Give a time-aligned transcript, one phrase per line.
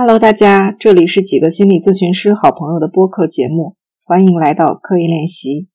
[0.00, 5.66] Hello，大家，这里是几个心理咨询师好朋友的播客节目，欢迎来到刻意练习。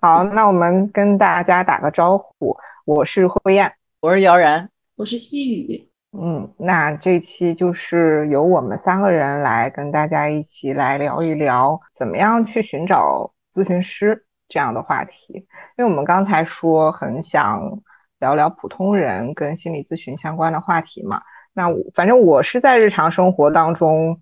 [0.00, 2.56] 好，那我们跟大家打个招呼，
[2.86, 5.93] 我是慧燕，我是姚然，我是西雨。
[6.16, 15.48] 嗯，那这期就是由我们三个人来跟大家一起来聊一聊，怎么样去寻找咨询师这样的话题。
[15.76, 17.80] 因为我们刚才说很想
[18.20, 21.20] 聊聊普通人跟心理咨询相关的话题嘛。
[21.52, 24.20] 那反正我是在日常生活当中，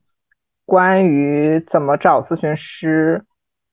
[0.64, 3.26] 关于怎么找咨询师，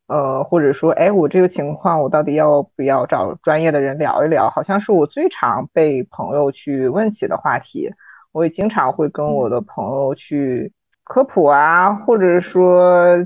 [0.08, 7.90] 呃，或者说，哎，我这个情况我到底要不要找专业的人聊一聊，好像是我最常被朋友去问起的话题。
[8.32, 10.72] 我也经常会跟我的朋友去
[11.04, 13.26] 科普啊，或者说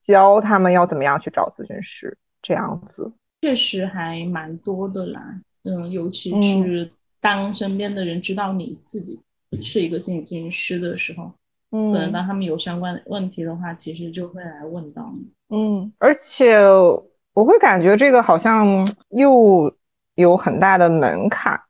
[0.00, 5.20] 教他们要怎么样去找咨询师，这样子确实还蛮多的啦。
[5.64, 9.20] 嗯，尤其是当身边的人知道你自己
[9.60, 11.32] 是一个心理咨询师的时候，
[11.70, 15.56] 嗯，可能当他们有相关的问题的话，其实就会来问到你。
[15.56, 16.58] 嗯，而且
[17.32, 19.74] 我会感觉这个好像又
[20.14, 21.60] 有很大的门槛。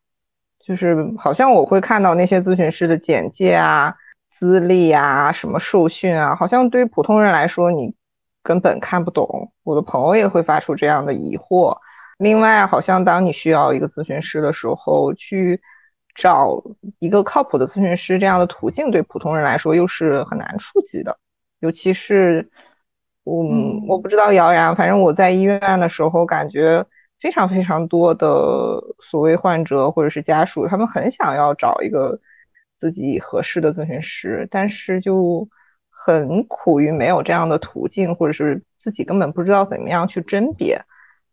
[0.66, 3.94] 就是好像我会看到那些咨询师的简介啊、
[4.32, 7.94] 资历啊、什么受训啊，好像对于普通人来说你
[8.42, 9.52] 根本看不懂。
[9.62, 11.76] 我的朋友也会发出这样的疑惑。
[12.16, 15.60] 另外，好像当你需要一个咨询师的时候，去
[16.14, 16.62] 找
[16.98, 21.18] 一个靠谱的咨询师这样的途径，对普通人来说又是很难触及的。
[21.60, 22.48] 尤其是，
[23.24, 26.86] 嗯，我不知道姚然，反正我在医院的时候感觉。
[27.24, 32.20] 非常非常多的所谓患者或者是家属，他们很想要找一个
[32.78, 35.48] 自己合适的咨询师，但是就
[35.88, 40.78] 很苦于没有这样的途径，或者是自己根本不知道怎么样去甄别，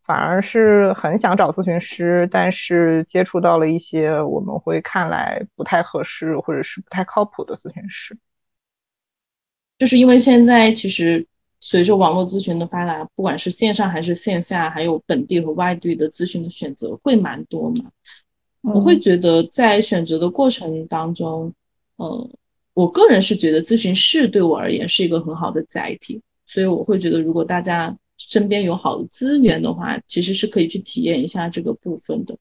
[0.06, 8.16] 反而是很想找咨询师，但是接触到了一些我们会看来不太合适或者是不太靠谱的咨询师，
[9.76, 11.26] 就是因为现在其实。
[11.64, 17.88] 随着网络咨询的发达，不管是线上还是线下，还有本地和外地的咨询的选择会蛮多嘛。
[18.62, 21.52] 我会觉得在选择的过程当中，
[21.98, 22.30] 呃，
[22.74, 32.36] 我个人是觉得咨询室对我而言是一个很好的载体，所以我会觉得如果大家身边有好的资源的话，其实是可以去体验一下这个部分的。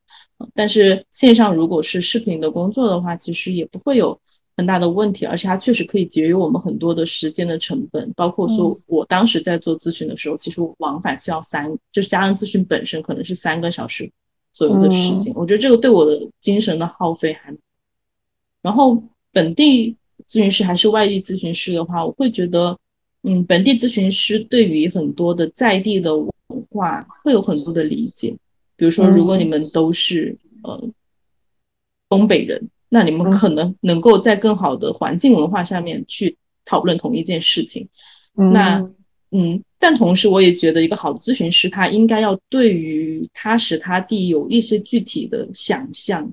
[0.56, 4.20] 但是线上如果是视频的工作的话，其实也不会有。
[4.57, 8.12] 很大的问题，而且它确实可以节约我们很多的时间的成本。
[8.13, 14.11] 包括说，我当时在做咨询的时候，其实往返需要三，就是加上咨询本身可能是三个小时
[14.53, 15.34] 左右的时间。
[15.35, 17.56] 我觉得这个对我的精神的耗费还。
[18.61, 19.01] 然后
[19.31, 19.95] 本地
[20.28, 22.78] 咨询师还是外地咨询师的话，我会觉得，
[23.23, 26.29] 嗯，本地咨询师对于很多的在地的文
[26.69, 28.35] 化会有很多的理解。
[28.75, 30.90] 比如说，如果你们都是呃
[32.09, 32.69] 东北人。
[32.94, 37.88] 那你们可能能够在更好的环境文化下面去讨论同一件事情。
[38.34, 38.85] 那
[39.31, 46.29] 嗯，但同时我也觉得一个好的咨询师他应该要对于他时他地有一些具体的想象，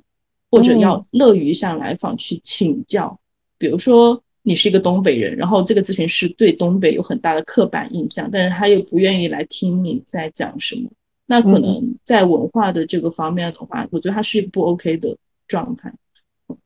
[0.51, 3.17] 或者要乐于向来访去请教。
[3.57, 10.91] 比如说你是一个东北人，然后这个咨询师对东北有很大的刻板印象，但是他又不愿意来听你在讲什么。
[11.27, 15.93] 那可能在文化的这个方面的话，我觉得他是一个不 OK 的状态。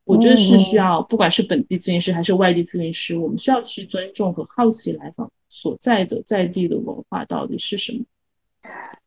[0.05, 8.05] 我觉得是需要，不管是本地咨询师还是外地咨询师，我们需要去尊重和好奇来访所在的在地的文化到底是什么。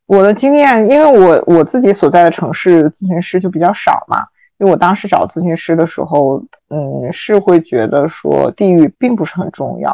[0.06, 4.26] 我的经验，因为我我自己所在的城市咨询师就比较少嘛，
[4.58, 9.94] 因为我当时找咨询师的时候，嗯，是会觉得说地域并不是很重要，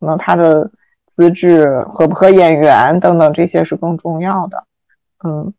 [0.00, 0.70] 可能他的
[1.06, 4.64] 资质合不合眼缘等等这些是更重要的，
[5.24, 5.52] 嗯，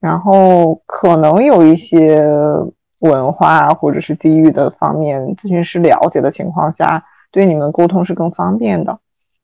[0.00, 2.24] 然后可能有一些。
[3.00, 8.98] 文化或者是地域的方面，咨询师了解的情况下，对你们沟通是更方便的。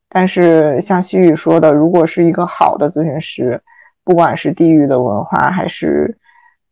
[0.09, 3.63] 但是像西雨说的，如果是一个好的咨询师，
[4.03, 6.17] 不管是地域的文化，还是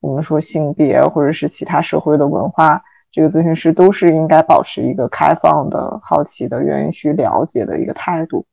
[0.01, 2.83] 我们说性别，或者是其他社会的文化，
[3.13, 8.45] 这个咨询师都是应该保持一个开放的、好奇的、愿意去了解的一个态度。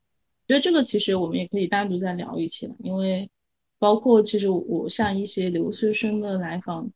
[0.48, 3.28] 觉得这个其实我们也可以单独再聊一起，因为
[3.80, 6.88] 包括其实我像一些留学生的来访。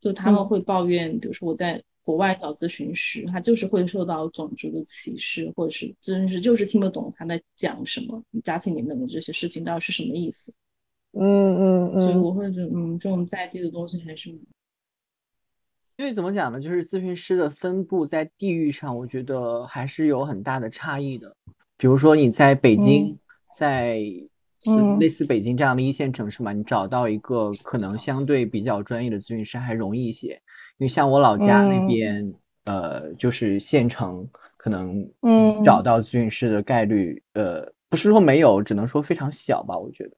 [0.00, 10.52] 就他们会抱怨，比如说我在国外找咨询师，他就是会受到种族的歧视，或者是咨询师就是听不懂他在讲什么，家庭里面的这些事情到底是什么意思？
[11.12, 12.00] 嗯嗯嗯。
[12.00, 14.30] 所以我会觉得，嗯，这种在地的东西还是，
[15.96, 16.58] 因为怎么讲呢？
[16.58, 21.36] 就是咨询师的分布在地域上，我觉得还是有很大的差异的。
[21.76, 23.18] 比如说你在北京，
[23.56, 24.02] 在
[24.66, 30.40] 嗯类似北京这样的一线城市嘛，你找到一个可能相对比较专业的咨询师还容易一些。
[30.78, 32.34] 因为像我老家那嗯边，
[32.64, 34.26] 呃，就是县城，
[34.56, 40.16] 可能嗯找到咨询师的概率，呃，不是说没有，只能说非常小吧，我觉得。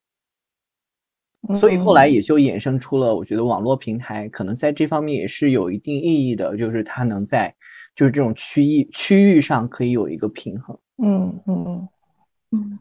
[1.56, 7.52] 所以后来嗯也就衍生出了，我觉得网络平台可能在这方面也是有一定意义的，就是它能在
[7.96, 10.78] 就是这种区域区域上可以有一个平衡。
[11.02, 11.88] 嗯嗯，嗯，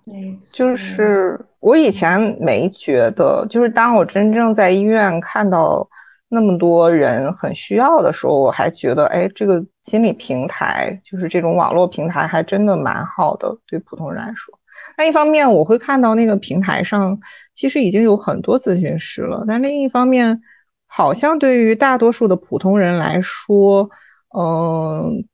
[0.06, 5.88] 对，就是我以前没觉得，就是当我真正在医院看到
[6.28, 14.60] 那么多人很需要的时候，我还觉得，哎，这个心理平台，就是这种网络平台，还真的蛮好的，对普通人来说。
[14.98, 17.20] 那一方面，我会看到那个平台上
[17.54, 20.42] 其实已经有很多咨询师了，但另一方面，
[20.86, 23.90] 好像对于大多数的普通人来说，
[24.38, 25.26] 嗯、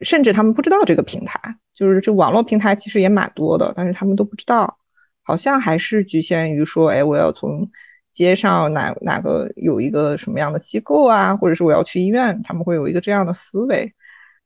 [0.00, 4.78] 甚至他们不知道这个平台，就是这网络平台其实也蛮多的，但是他们都不知道，
[5.22, 7.70] 好像还是局限于说，哎，我要从
[8.12, 13.94] 街上哪哪个有一个什么样的机构啊，或者是我要去医院，他们会有一个这样的思维。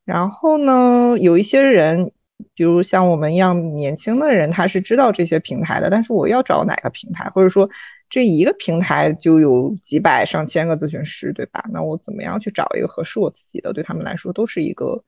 [0.04, 2.12] 然后呢，有一些人，
[2.54, 7.70] 比如像我们一样年轻的人，他是知道这些平台的，但是我要找哪个平台，或者说
[8.10, 11.64] 这一个平台就有几百上千个咨询师，对吧？
[11.72, 13.72] 那我怎么样去找一个合适我自己的？
[13.72, 15.02] 对他们来说都是一个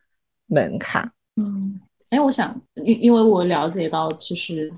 [0.46, 1.10] 门槛。
[1.40, 4.72] 嗯，哎，我想，因因为我了解到，其实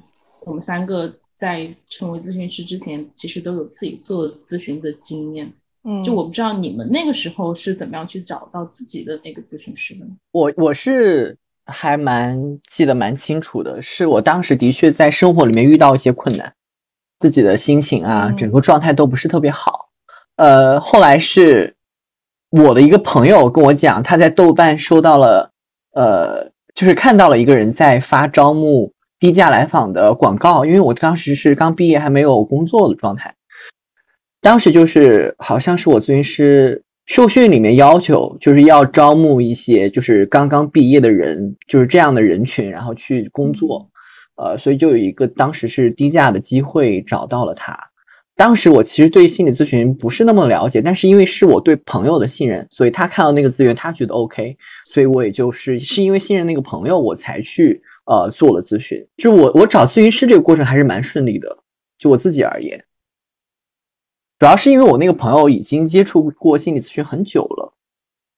[0.44, 5.52] 我们三个在成为咨询师之前，其实都有自己做咨询的经验。
[5.84, 10.04] 嗯，就我不知道你们那个时候是怎么样去找到自己的那个咨询师的？
[10.32, 11.36] 我我是
[11.66, 16.52] 还蛮记得蛮清楚的，是我当时的确在生活里面遇到一些困难，
[17.20, 19.90] 自己的心情啊，嗯整个状态都不是特别好。
[20.36, 21.76] 呃，后来是
[22.50, 25.52] 我的一个朋友跟我讲，他在豆瓣收到了，
[25.98, 33.34] 呃，就是看到了一个人在发招募低价来访的广告，因为我当时是刚毕业还没有工作的状态。
[34.40, 43.90] 当时就是好像是我咨询师受训里面要求，就是要招募一些就是刚刚毕业的人，就是这样的人群，然后去工作。
[44.36, 47.76] 呃，所以就有一个当时是低价的机会找到了他。
[48.38, 54.56] 当时我其实对心理咨询不是那么了解，但是因为是我对朋友的信任，所以他看到那个资源，他觉得 OK，
[54.86, 59.04] 所以我也就是是因为信任那个朋友，我才去呃做了咨询。
[59.16, 61.58] 就我我找咨询师这个过程还是蛮顺利的，
[61.98, 62.84] 就我自己而言。
[64.38, 67.74] 主要是因为我那个朋友已经接触过心理咨询很久了，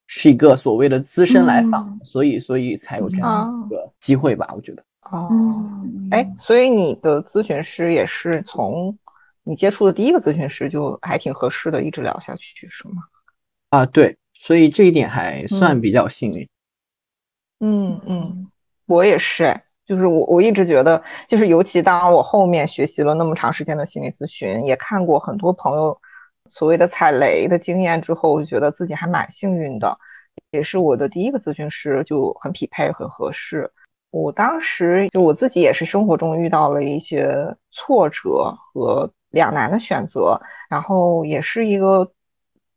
[0.07, 4.83] 是一个所谓的资深来访，嗯所以所以才有这样一个机会吧，我觉得。
[5.11, 8.97] 哦，嗯，哎，所以你的咨询师也是从
[9.51, 13.03] 你接触的第一个咨询师就还挺合适的，一直聊下去是吗？
[13.71, 16.49] 啊，对，所以这一点还算比较幸运。
[17.59, 18.49] 嗯嗯，
[18.87, 26.01] 我也是哎，就是我我一直觉得，就是尤其当我后面学习了那么长时间的心理咨询，也看过很多朋友
[26.49, 29.99] 所谓的踩雷的经验之后，我就觉得自己还蛮幸运的，
[30.53, 33.69] 也是我的第一个咨询师就很匹配很合适。
[34.13, 42.13] 我当时就我自己也是生活中遇到了一些挫折和两难的选择，然后也是一个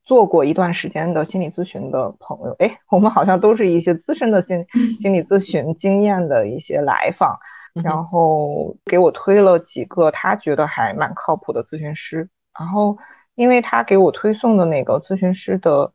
[0.04, 4.66] 做过一段时间的心理咨询的朋友，哎，我们好像都是一些资深的心
[5.02, 7.38] 心理咨询经验的一些来访，
[7.74, 12.98] 然后给我推了几个他觉得还蛮靠谱的咨询师，然后
[13.36, 15.92] 因为他给我推送的那个咨询师的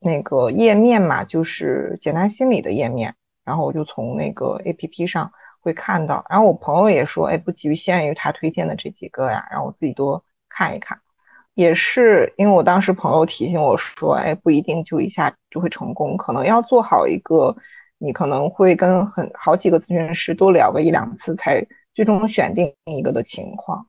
[0.00, 3.14] 那个页面嘛，就是简单心理的页面。
[3.44, 11.00] 然后我就从那个 A P P 上会看到，然后我朋友也说，哎，不局限于他推荐的这几个呀，让我自己多看一看。
[11.54, 17.56] 也是因为我当时朋友提醒我说，哎，不一定就一下就会成功，可能要做好一个，
[17.98, 23.86] 你可能会跟很好几个咨询师多聊个一两次，才最终选定一个的情况。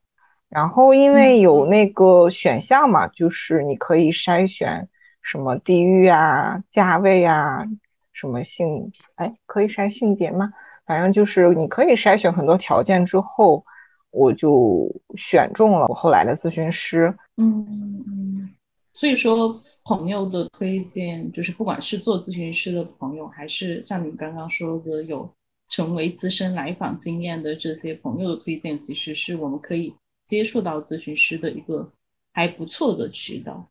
[0.48, 4.88] 然后因为有那个选项嘛，就是你可以筛选
[5.22, 7.64] 什么地域啊、价位啊。
[8.12, 10.52] 什么性哎，可以筛性别吗？
[10.90, 13.64] 反正就是你可以筛选很多条件之后，
[14.10, 17.16] 我就选中了我后来的咨询师。
[17.36, 17.64] 嗯
[18.08, 18.50] 嗯，
[18.92, 25.32] 所以说朋友的推荐，就是不管是做咨询师的朋友，还是像你刚刚说的有
[25.68, 29.94] 成为资深来访经验的这些朋友的推荐，其实是我们可以
[30.26, 31.88] 接触到咨询师的一个
[32.32, 33.64] 还不错的渠道。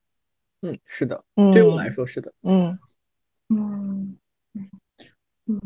[0.61, 2.31] 嗯，是的，嗯，对我来说是的。
[2.43, 2.79] 嗯
[3.49, 3.59] 嗯。
[3.59, 4.15] 嗯，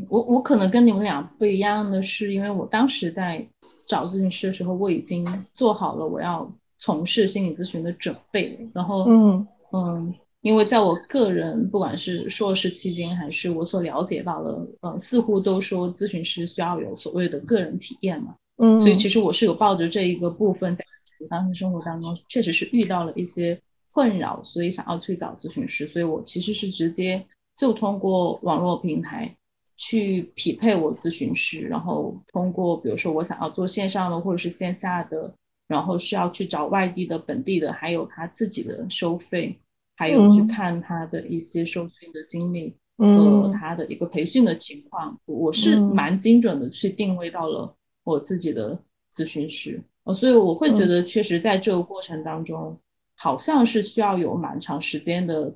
[0.10, 3.46] 我我可能跟你们俩不一样的是，因为我当时在
[3.88, 6.50] 找咨询师的时候，我已经做好了我要
[6.80, 8.58] 从事心理咨询的准备。
[8.74, 18.36] 然后，嗯嗯，因为在我个人不管是硕士期间，还是我所了解到的，呃，似乎都说咨询师需要有所谓的个人体验嘛。
[18.58, 20.86] 嗯，所以其实我是有抱着这一个部分，在
[21.30, 23.60] 当时生活当中确实是遇到了一些
[23.94, 27.26] 困扰，所以想要去找咨询师，所以我其实是直接
[27.56, 29.34] 就通过网络平台
[29.78, 35.34] 去匹配我咨询师，然后通过比如说我想要做线上的或者是线下的，
[35.68, 39.60] 然后需要去找外地的、本地的，还有他自己的收费，
[39.96, 42.76] 还有去看他的一些受训的经历。
[42.96, 48.80] 和他的一个培训的情况，我是蛮精准的去定位到了我自己的
[49.12, 52.80] 咨询师，呃，所以我会觉得，确实在这个过程当中，
[53.18, 55.52] 好像是需要有蛮长时间的，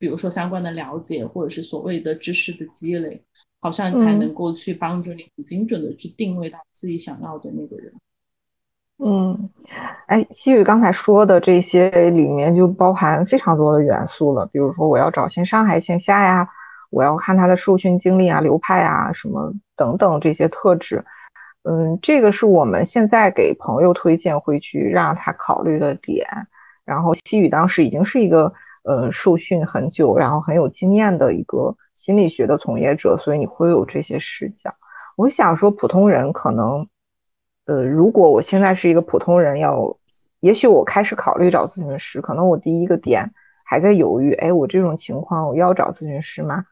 [0.00, 3.22] 比如说相关的了解，或者是所谓的知识的积累，
[3.60, 7.92] 好像才能够去帮助你很精准的去定位到自己想要的那个人。
[9.02, 9.50] 嗯，
[10.06, 16.48] 哎，西雨刚才说的这些里面就包含非常多的元素了，比如说我要找线上还是线下呀？
[16.88, 21.04] 我要看他的受训经历啊、流派啊什么等等这些特质，
[21.62, 26.26] 嗯，这个是我们现在给朋友推荐会去让他考虑的点。
[26.84, 28.52] 然后西宇当时已经是一个
[28.82, 34.74] 呃受训很久，然后很有经验的一个心理学的从业者，所以你会有这些视角。
[35.16, 36.88] 我想说，普通人可能，
[37.66, 39.96] 呃，如果我现在是一个普通人，要，
[40.40, 43.32] 也许我开始考虑找咨询师，可能我第一个点
[43.64, 46.64] 还在犹豫，哎，我这种情况我要找咨询师吗？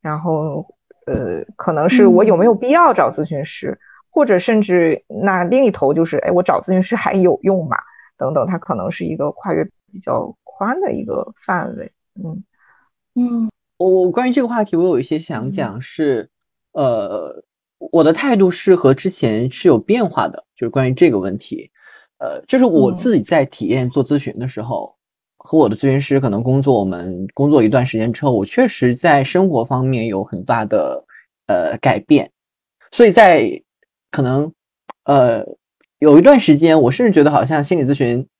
[0.00, 0.66] 然后，
[1.06, 7.76] 呃，可能是我有没有必要找咨询师，或者甚至那另一头就是，哎，我找咨询师还有用吗？
[8.16, 11.90] 等等，它可能是一个跨越比较宽的一个范围。
[12.22, 12.44] 嗯
[13.14, 16.28] 嗯，我我关于这个话题，我有一些想讲，是
[16.72, 17.42] 呃，
[17.78, 21.70] 我的态度是和之前是有变化的，就是关于这个问题，
[22.18, 24.94] 呃，就是我自己在体验做咨询的时候。
[25.38, 31.04] 和我的咨询师可能工作，我们工作一段时间之后，我确实在生活方面有很大的
[31.46, 32.28] 呃改变，
[32.90, 33.48] 所以在
[34.10, 34.52] 可能
[35.04, 35.46] 呃
[36.00, 38.35] 有一段时间，我甚至觉得好像心理咨询，呃，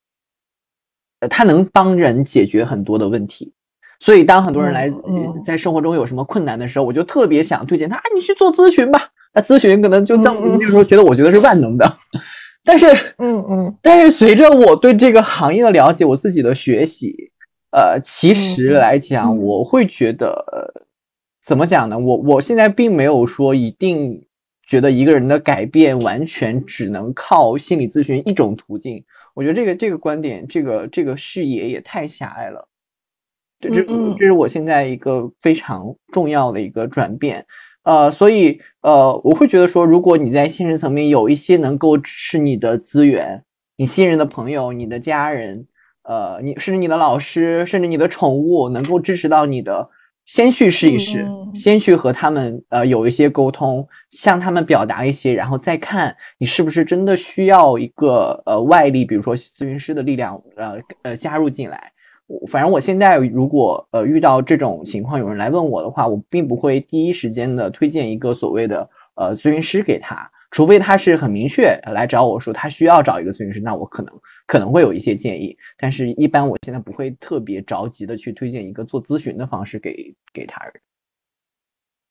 [1.31, 3.53] 它能帮人解决很多的问题。
[3.99, 4.93] 所以当很多人来
[5.43, 9.09] 在生活中有什么困难的时候，我就特别想推荐他，你去做咨询吧。
[9.33, 11.91] 那咨询可能就当那时候觉得，我觉得是万能的。
[12.63, 12.87] 但是，
[13.19, 17.31] 嗯嗯，但是随着我对这个行业的了解，我自己的学习，
[17.71, 20.45] 呃，其实来讲，我会觉得，
[21.45, 21.99] 怎么讲呢？
[21.99, 24.27] 我我现在并没有说一定
[24.67, 29.05] 觉得一个人的改变完全只能靠心理咨询一种途径。
[29.37, 32.67] 我觉得这个这个观点，这个这个视野也太狭隘了。
[33.61, 33.83] 这这
[34.15, 37.45] 这是我现在一个非常重要的一个转变。
[37.83, 43.45] 呃，所以呃，我会觉得说，如果你在现实层面有一些能够支持你的资源，
[43.77, 45.67] 你信任的朋友、你的家人，
[46.05, 49.91] 呃，你甚至你的老师，甚至你的宠物，能够支持到你的，
[50.27, 61.93] 先去试一试，先去和他们呃有一些沟通，向他们表达一些，然后再看你是不是真的需要一个呃外力，比如说咨询师的力量，呃呃加入进来。
[62.49, 74.13] 反正我现在如果呃遇到这种情况，有人来问我的话，我并不会第一时间的推荐一个所谓的呃咨询师给他，除非他是很明确来找我说他需要找一个咨询师，那我可能
[74.47, 80.75] 可能会有一些建议，但是一般我现在不会特别着急的去推荐一个做咨询的方式给给他人。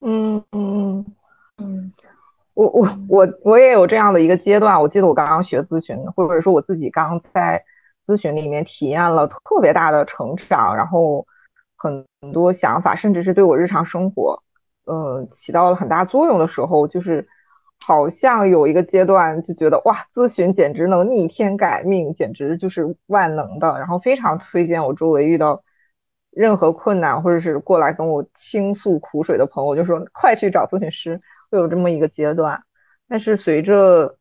[0.01, 1.05] 嗯嗯
[1.57, 1.93] 嗯，
[2.53, 7.63] 我我我我也有这样的一个阶段，我记得我刚刚学咨询，或者说我自己刚在。
[8.07, 11.25] 咨询里面体验了特别大的成长，然后
[11.75, 14.43] 很多想法，甚至是对我日常生活，
[14.83, 17.27] 呃，起到了很大作用的时候，就是
[17.79, 25.63] 好像有一个阶段就觉得哇，咨询简直能逆天改命，简直就是万能的，然后非常推荐我周围遇到
[26.31, 32.63] 任何困难或者是过来跟我倾诉苦水的朋友，就说快去找咨询师，会有这么一个阶段。
[33.07, 34.17] 但是随着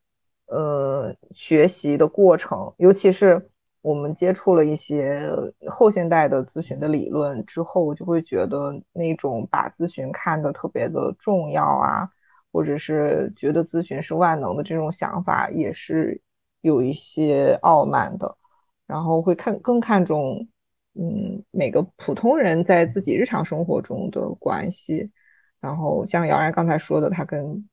[0.47, 5.31] 呃学习的过程，尤其是我们接触了一些
[5.71, 12.11] 后现代的咨询的理论之后，就会觉得那种把咨询看得特别的重要啊，
[12.55, 16.23] 或者是觉得咨询是万能的这种想法，也是
[16.61, 18.39] 有一些傲慢的。
[18.87, 20.47] 然后会看更看重，
[20.93, 25.11] 嗯，每个普通人在自己日常生活中的关系。
[25.59, 27.69] 然后像姚然刚才说的，他跟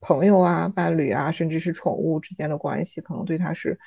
[0.00, 3.78] 朋友啊、伴侣啊，甚至是宠物之间的关系，可能对他是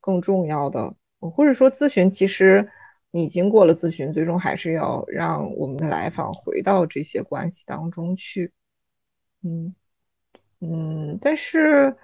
[0.00, 0.94] 更重要的。
[1.18, 2.70] 或者说，咨询其实
[3.10, 8.54] 你经过了咨询，最终还是要让我们的来访回到这些关系当中去。
[9.42, 9.74] 嗯
[10.60, 11.96] 嗯，但是，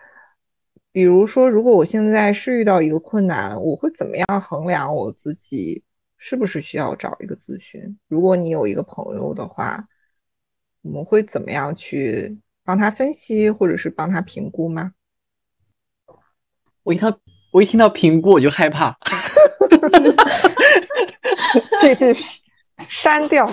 [0.93, 5.85] 比如说，如果我现在是遇到一个困难，我会怎么样衡量我自己
[6.17, 7.99] 是不是需要找一个咨询？
[8.09, 9.89] 如果你有一个朋友的话，
[10.83, 14.93] 我们会怎么样去帮他分析，或者是帮他评估吗？
[16.83, 17.19] 我一到
[17.51, 18.97] 我一听到评估我就害怕，
[21.83, 22.15] 这句
[22.89, 23.45] 删掉。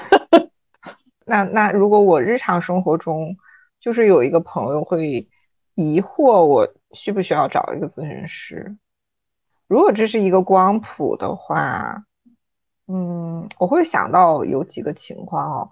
[1.24, 3.36] 那那如果我日常生活中
[3.88, 5.26] 就是有一个朋友会
[5.74, 8.76] 疑惑我需不需要找一个咨询师，
[9.66, 12.04] 如果这是一个光谱的话，
[12.86, 15.70] 嗯，我会想到有几个情况哦，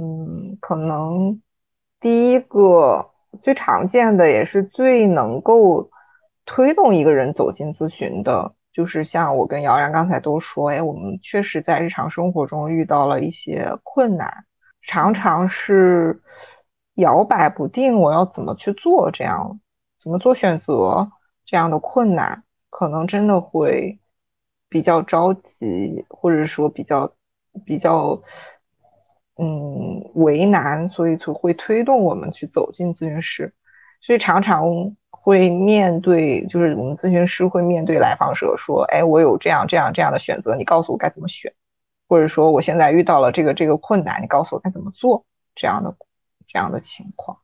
[0.00, 1.42] 嗯，可能
[1.98, 3.10] 第一个
[3.42, 5.90] 最常见的也是最能够
[6.44, 14.44] 推动一个人走进咨询的，就是像我跟姚然刚才都说，哎，我们确实在日常生活中遇到了一些困难。
[14.82, 16.22] 常常是
[16.96, 19.10] 摇摆不定，我要怎么去做？
[19.10, 19.58] 这样
[20.02, 21.10] 怎么做选择？
[21.46, 24.00] 这样的困难，可能真的会
[24.68, 27.12] 比较着急，或者说比较
[27.64, 28.20] 比较
[29.38, 33.54] 嗯为难，所以就会推动我们去走进咨询室。
[34.00, 41.52] 所以常常会面对，就是我们咨询师会面对来访者说：“哎，我有这样这样这样的选择，你告诉我该怎么选。”
[42.08, 45.24] 或者说我现在遇到了这个这个困难，你告诉我该怎么做
[45.54, 45.90] 这样的
[46.46, 47.38] 这样的情况，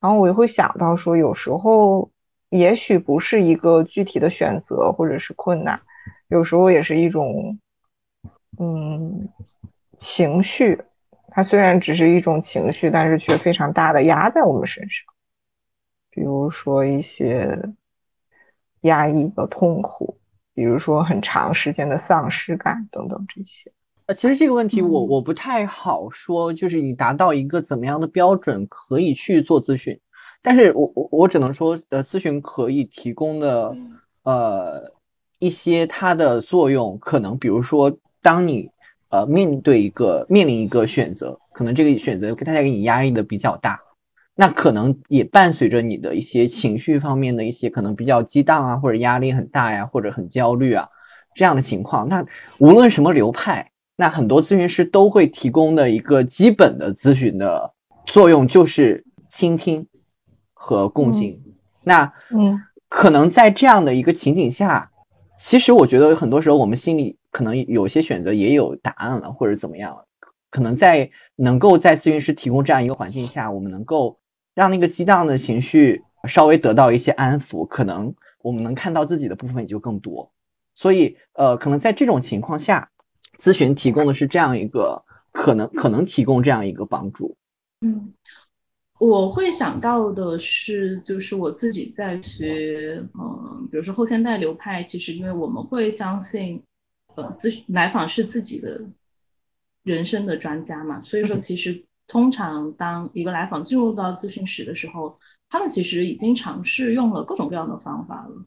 [0.00, 2.10] 然后我就会想到说，有时候
[2.48, 5.80] 也许不是一个具体的选择或者是困难，
[6.28, 7.58] 有时候也是一种
[8.58, 9.28] 嗯
[9.98, 10.82] 情绪，
[11.28, 15.06] 它虽然只是一种情绪，但是却非常大的压在我们身上，
[16.10, 17.70] 比如说一些
[18.82, 20.18] 压抑的痛苦。
[20.54, 23.72] 比如说很长时间的丧失感等等这些，
[24.12, 29.98] 呃，其实这个问题我我不太好说，就是你达到一个怎么样的标准可以去做咨询，
[30.42, 33.74] 但是我我我只能说，呃，咨询可以提供的
[34.24, 34.92] 呃
[35.38, 37.90] 一些它的作用，可能比如说
[38.20, 38.68] 当你
[39.08, 43.80] 呃面对一个面临一个选择，可能这个选择给大家给你压力的比较大。
[44.34, 50.86] 那可能也伴随着你的一些情绪方面的一些可能比较激荡啊，或者压力很大呀，或者很焦虑啊
[51.34, 52.06] 这样的情况。
[52.08, 52.22] 那
[52.58, 57.72] 无论什么流派，那很多咨询师都会提供的一个基本的咨询的
[58.06, 59.86] 作用就是倾听
[60.52, 61.40] 和共情。
[61.82, 64.90] 那嗯，可能在这样的一个情景下，
[65.38, 69.96] 其实我觉得很多时候我们心里可能有些选择也有答案了，或者怎么样，
[70.50, 74.18] 可能在能够在咨询师提供这样一个环境下，我们能够。
[74.54, 80.30] 让那个激荡的情绪稍微得到一些安抚，可能我们能看到自己的部分也就更多。
[80.74, 82.86] 所以，呃，可能在这种情况下，
[83.42, 85.02] 咨询提供的是这样一个
[85.32, 87.36] 可能，可能提供这样一个帮助。
[87.80, 88.12] 嗯，
[89.00, 96.62] 我会想到的是，就是我自己在学，嗯，比如说后现代流派，其实因为我们会相信，
[97.16, 98.80] 呃，咨询来访是自己的
[99.82, 101.84] 人生的专家嘛，所以说其实。
[102.08, 108.44] 通常，当一个来访进入到咨询室的时候，他们其实已经尝试用了各种各样的方法了。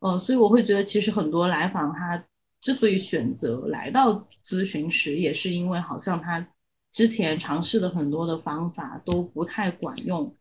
[0.00, 2.20] 呃，所以我会觉得，其实很多来访他
[2.64, 6.44] 之所以选择来到咨询室，也是因为好像他
[6.92, 10.34] 之前尝试的很多的方法都不太管用，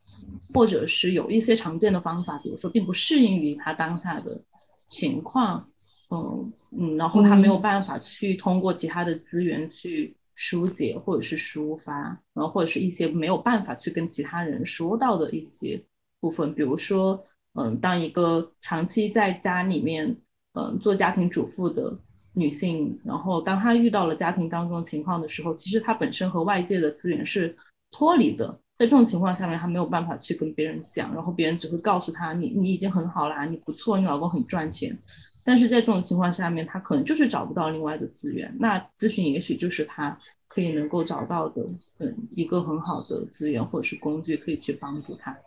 [0.54, 4.42] 或者是有一些常见的方法，比如说并不适应于他当下的
[4.88, 5.70] 情况。
[6.10, 10.16] 嗯嗯，然后他没有办法去通过其他的资源去。
[10.36, 11.94] 疏解或者是抒发，
[12.34, 15.80] 然后或者是一些没有办法去跟其他人说到的一些
[16.20, 20.18] 部分，比如说，嗯，当一个长期在家里面，
[20.54, 21.96] 嗯，做家庭主妇的
[22.34, 27.56] 女性，然后当她遇到了家庭当中情况的时候，其实她本身和外界的资源是
[27.92, 34.98] 脱离的，在这种情况下面，她没有办法去跟别人讲，然后别人只会告诉她，你你已经很好啦，你不错，你老公很赚钱。
[35.46, 38.56] 但是在这种情况下面，她可能就是找不到另外的资源。
[38.60, 40.18] 那咨询也许就是她
[40.48, 41.62] 可以能够找到的，
[42.00, 45.38] 嗯，一个很好的资源或者是工具，可以去帮助她。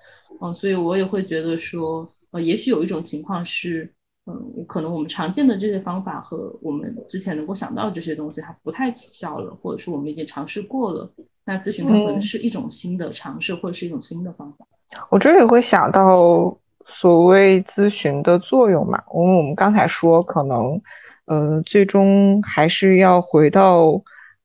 [0.40, 3.90] 嗯，所以我也会觉得说，呃，也许有一种情况是，
[4.26, 11.10] 嗯，可能我们常见的这些方法和我们之前能够想到这些东西，它不太起效了，或者说我们已经尝试过了。
[11.44, 14.66] 那咨询可能是一种新的尝试，或者是一种新的方法。
[15.10, 16.56] 我这里会想到。
[16.88, 20.80] 所谓咨询的作用嘛，因为我们刚才说，可能，
[21.24, 24.00] 嗯，最终还是要回到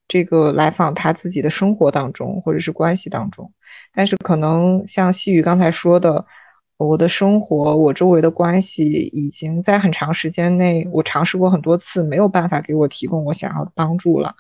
[0.08, 3.54] 这个来访他自己的生活当中，或者是关系当中。
[3.94, 6.26] 但是可能像细雨刚才说的，
[6.88, 14.36] 我的生活，我周围的关系，已经在很长时间内，我尝试过很多次，没有办法给我提供我想要的帮助了。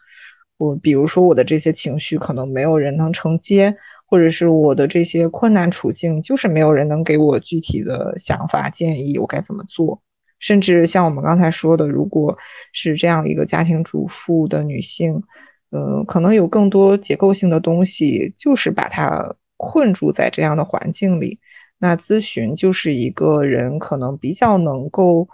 [0.57, 3.77] 我比如说我的这些情绪，可能没有人能承接。
[4.11, 10.01] 或者是我的这些困难处境，就是没有人能给我具体的想法建议，我该怎么做？
[10.37, 12.37] 甚至像我们刚才说的，如果
[12.73, 15.23] 是这样一个家庭主妇的女性，
[15.71, 21.39] 嗯，可能有更多结构性的东西，就是把她困住在这样的环境里。
[21.83, 25.27] 那咨询就是一个人可能比较能够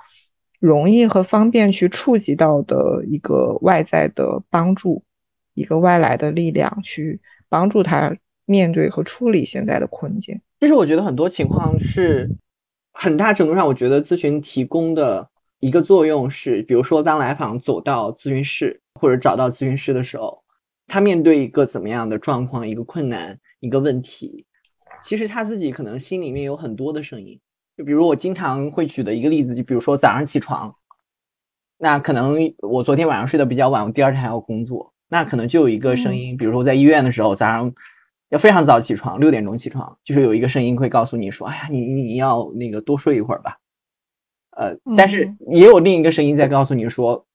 [0.62, 5.04] 容易和方便去触及到的一个外在的帮助，
[5.56, 10.40] 一个外来的力量去帮助他面对和处理现在的困境。
[10.62, 12.30] 其实我觉得很多情况是
[12.94, 15.30] 很大程度上，我觉得咨询提供的
[15.60, 20.42] 一个作用是，比如说当来访走到咨询室或者找到咨询师的时候，
[20.88, 24.46] 他面对一个怎么样的状况、一个困难、一个问题。
[25.02, 27.40] 其实他自己可能心里面有很多的声音，
[27.78, 30.74] 就比如我经常会举的一个例子，就比如说早上起床，
[31.78, 37.74] 那可能我昨天晚上睡得比较晚，我第二天还要工作，那可能就有一个声音，比如说在医院的时候，早上
[38.30, 43.58] 要非常早起床，六点钟起床，就是有一个声音会告诉你说：“哎呀，你你要那个多睡一会儿吧。”
[44.58, 47.26] 呃，但是也有另一个声音在告诉你说：“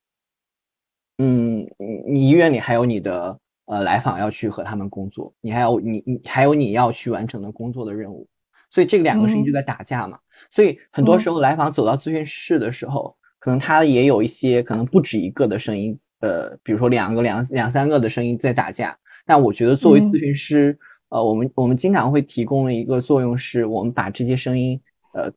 [1.18, 3.38] 嗯，你你医院里还有你的。”
[3.72, 8.28] 呃，来访要去和他们工作，你还有你你还有你要去完成的工作的任务，
[8.68, 10.18] 所以这两个声音就在打架嘛。
[10.50, 18.94] 所以很多时候来访走到咨询室的时候，可能他也有一些可能不止一个的声音，呃，比如说两个两两三个的声音在打架。
[19.24, 24.78] 但我觉得作为咨询师，呃，我们我们经常会提供的一个作用是，我们把这些声音，
[25.14, 25.32] 呃，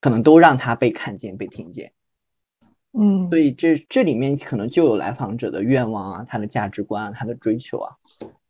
[0.00, 1.92] 可能都让他被看见、被听见。
[2.98, 7.92] 嗯，所以这这里面可能就有来访者的愿望啊，他的价值观啊，他的追求啊，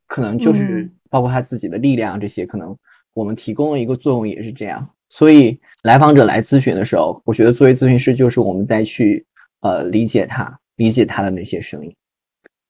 [0.07, 2.74] 可能就是包括他自己的力量这些，可能
[3.12, 4.88] 我们提供了一个作用也是这样。
[5.11, 9.26] 所以来访者来咨询的时候，我觉得作为咨询师，就是我们再去
[9.61, 11.94] 呃理解他，理解他的那些声音，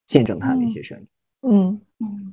[0.06, 1.06] 见证他的那些声音。
[1.42, 2.29] 嗯嗯。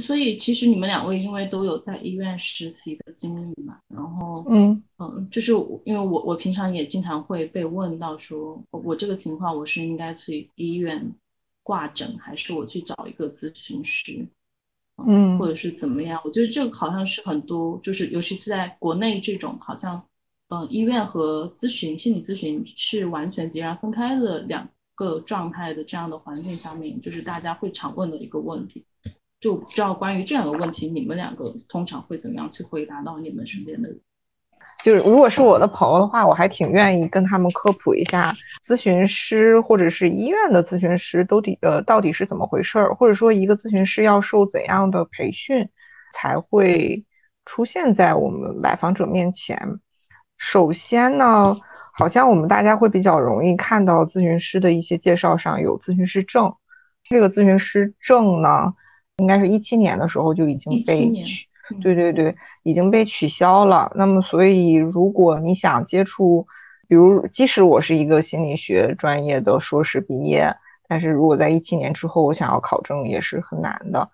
[0.00, 5.52] 所以其实你们两位因为都有在医院实习的经历嘛，然后嗯嗯，就是
[5.84, 11.04] 因为我我平常也经常会被问到说，我这个情况我是应该去医院
[11.62, 14.26] 挂诊，还是我去找一个咨询师，
[15.06, 16.20] 嗯，或者是怎么样？
[16.24, 20.02] 我觉得这个好像是很多，就是尤其是在国内这种好像
[20.48, 28.84] 嗯医院和咨询心理咨询是完全截然分开的两个状态的这样的环境下面，就是大家会常问的一个问题。
[29.40, 34.00] 就不知道关于这两个问题，你们两个通常会怎么样去回答到你们身边的人？
[34.82, 45.68] 就是如果是我的朋友的话，我还挺愿意跟他们科普一下，咨询师或者是医院的咨询师都底呃到底是怎么回事儿，或者说一个咨询师要受怎样的培训
[46.14, 47.04] 才会
[47.44, 49.80] 出现在我们来访者面前。
[50.36, 51.56] 首先呢，
[51.92, 56.54] 好像我们大家会比较容易看到咨询师的一些介绍上有咨询师证，
[57.02, 58.74] 这个咨询师证呢。
[59.18, 61.48] 应该是一七年的时候就已经被取，
[61.82, 63.92] 对对对，已经被取消了。
[63.94, 66.46] 那么，所以如果你想接触，
[66.86, 70.56] 比如即使我是一个心理学专业的硕士毕业，
[70.88, 74.08] 但是如果在一七年之后我想要考证也是很难的，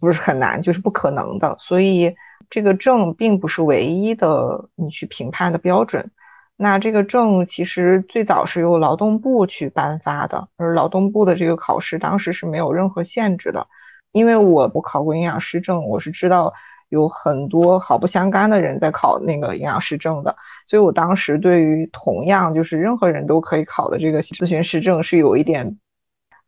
[0.00, 1.56] 不是很难，就是不可能的。
[1.58, 2.14] 所以
[2.48, 6.10] 这个证并不是唯一的你去评判的标准。
[6.56, 13.66] 那这个证其实最早是由劳动部去颁发的，而劳动部的这个考试当时是没有任何限制的。
[14.16, 16.50] 因为我我考过营养师证，我是知道
[16.88, 20.34] 有很多毫不相干的人在考那个营养师证的，
[20.66, 25.76] 所以我当时对于同样就是任何人都可以考的这个咨询师证是有一点，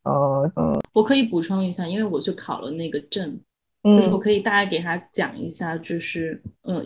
[0.05, 3.39] 呃嗯，我可以补充一下，因为我去考了那个证，
[3.83, 6.83] 就是我可以大概给他讲一下，就是呃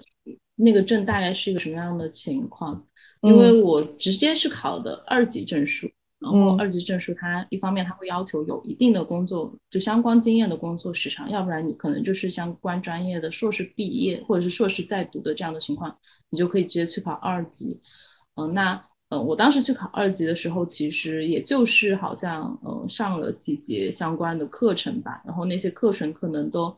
[0.56, 2.84] 那个证大概是一个什么样的情况，
[3.20, 5.88] 因为我直接是考的二级证书。
[6.22, 15.94] 然后二级证书，它一方面它会要求有一定的工作就相关经验的工作时长，要不然你可能就是相关专业的硕士毕业或者是硕士在读的这样的情况，
[16.30, 17.80] 你就可以直接去考二级。
[18.36, 26.74] 嗯，那嗯，我当时去考二级的时候，其实也就是好像嗯上了几节相关的课程吧，然后那些课程可能都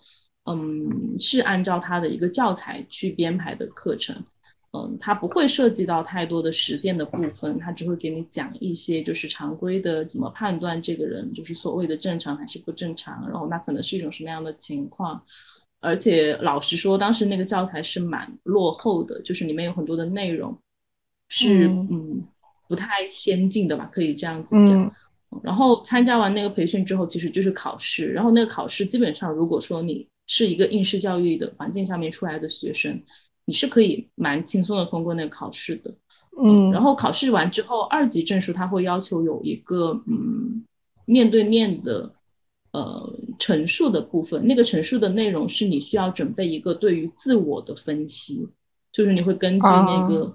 [0.46, 4.16] 嗯是按照它的一个教材去编排的课程。
[4.76, 15.22] 嗯，它不会涉及到太多的实践的部分，它只会给你讲一些就是常规的怎么判断这个人就是所谓的正常还是不正常，然后那可能是一种什么样的情况。
[15.78, 20.58] 而且老实说，当时那个教材是蛮落后的，就是里面有很多的内容
[21.28, 22.24] 是嗯
[22.66, 24.92] 不太先进的吧，可以这样子讲。
[25.42, 33.00] 然后参加完那个培训之后，其实就是考试，然后那个考试基本上如果说你是一个应试教育的环境下面出来的学生。
[33.46, 35.94] 你是可以蛮轻松的通过那个考试的，
[36.42, 40.64] 嗯，然后考试完之后，二级证书它会要求有一个嗯
[41.04, 42.10] 面对面的
[42.72, 48.48] 呃陈述的部分，那个陈述的内容是你需要准备一个对于自我的分析，
[48.90, 50.34] 就是你会根据那个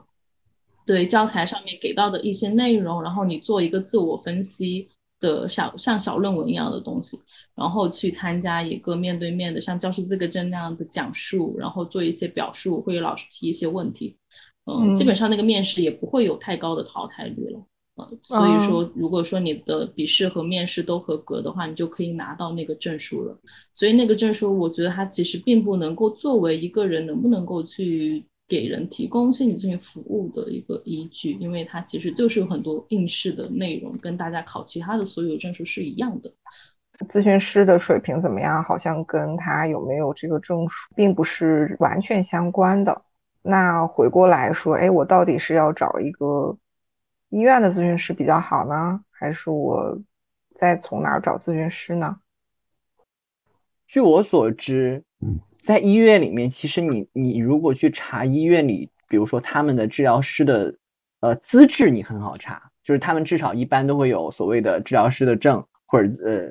[0.85, 4.87] 对教材上面给到的一些内容，然后你做一个自我分析，
[5.19, 7.19] 的小像小论文一样的东西，
[7.55, 14.17] 然后去参加一个面对面的像教师资格证那样的讲述，然后做一些表述，会有老师提一些问题，
[14.65, 17.61] 嗯，基本上那个面试也不会有太高的淘汰率了。
[18.23, 23.37] 所以说，如果说你的笔试和面试都合格的话，你就可以拿到那个证书了。
[23.73, 36.33] 所以那个证书，我觉得它其实并不能够作为一个人能不能够去给人提供心理咨询服务的一个依据，因为它其实就是有很多应试的内容，跟大家考其他的所有证书是一样的。
[37.07, 43.01] 咨询师的水平怎么样，好像跟他有没有这个证书并不是完全相关的。
[43.41, 46.57] 那回过来说，哎，我到底是要找一个？
[47.31, 50.01] 医院的咨询师比较好呢，还是我
[50.59, 52.17] 再从哪儿找咨询师呢？
[53.85, 55.03] 据我所知，
[55.61, 60.73] 在医院里面，其实你你如果去查医院里，比如说他们的治疗师的
[61.19, 66.47] 呃资质，你很好查，就是他们至少一般都会有所谓的治疗师的证或者呃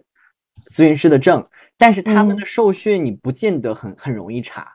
[0.69, 1.45] 咨询师的证，
[1.77, 4.71] 但是他们的受训你不见得很很容易查，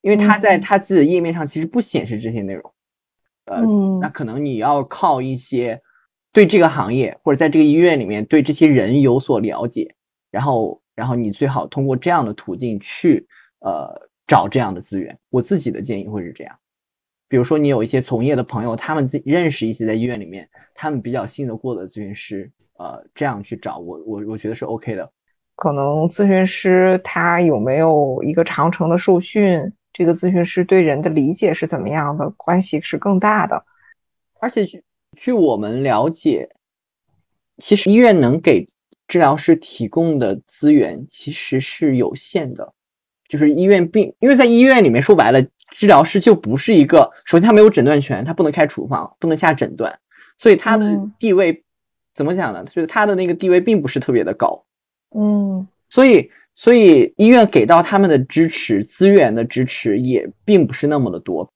[0.00, 2.72] 因为他在他自己的页面上其实不显示这些内容。
[3.44, 3.62] 呃，
[4.00, 5.80] 那可能你要靠一些
[6.32, 9.94] 对这个行业或者在这个医院里面对这些人有所了解，
[10.30, 13.26] 然后，然后你最好通过这样的途径去
[13.62, 13.92] 呃
[14.26, 15.18] 找这样的资源。
[15.30, 16.56] 我自己的建议会是这样，
[17.28, 25.10] 比如说你有一些从业的朋友，他们自己认识一些在医院里面他们比较信得过的咨询师，呃，这样去找我，我我觉得是 OK 的。
[25.56, 29.72] 可能咨询师他有没有一个长程的受训？
[29.92, 32.28] 这个咨询师对人的理解是怎么样的？
[32.30, 33.62] 关系是更大的。
[34.40, 34.82] 而且据
[35.14, 36.48] 据我们了解，
[37.58, 38.66] 其实医院能给
[39.06, 42.72] 治疗师提供的资源其实是有限的。
[43.32, 49.98] 就是医院并因为在医院里面说白了，治疗师就不是一个，首先他没有诊断权，他不能开处方，不能下诊断，
[50.36, 50.84] 所以他的
[51.18, 51.64] 地位
[52.14, 52.62] 怎么讲呢？
[52.64, 54.62] 就是他的那个地位并不是特别的高。
[55.16, 56.30] 嗯，所以。
[56.54, 61.50] 所以医院给到他们的支持资源的支持也并不是那么的多，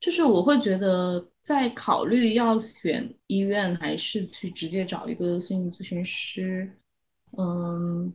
[0.00, 6.66] 就是我会觉得在考虑要选医院还是去直接找一个心理咨询师，
[7.36, 8.10] 嗯，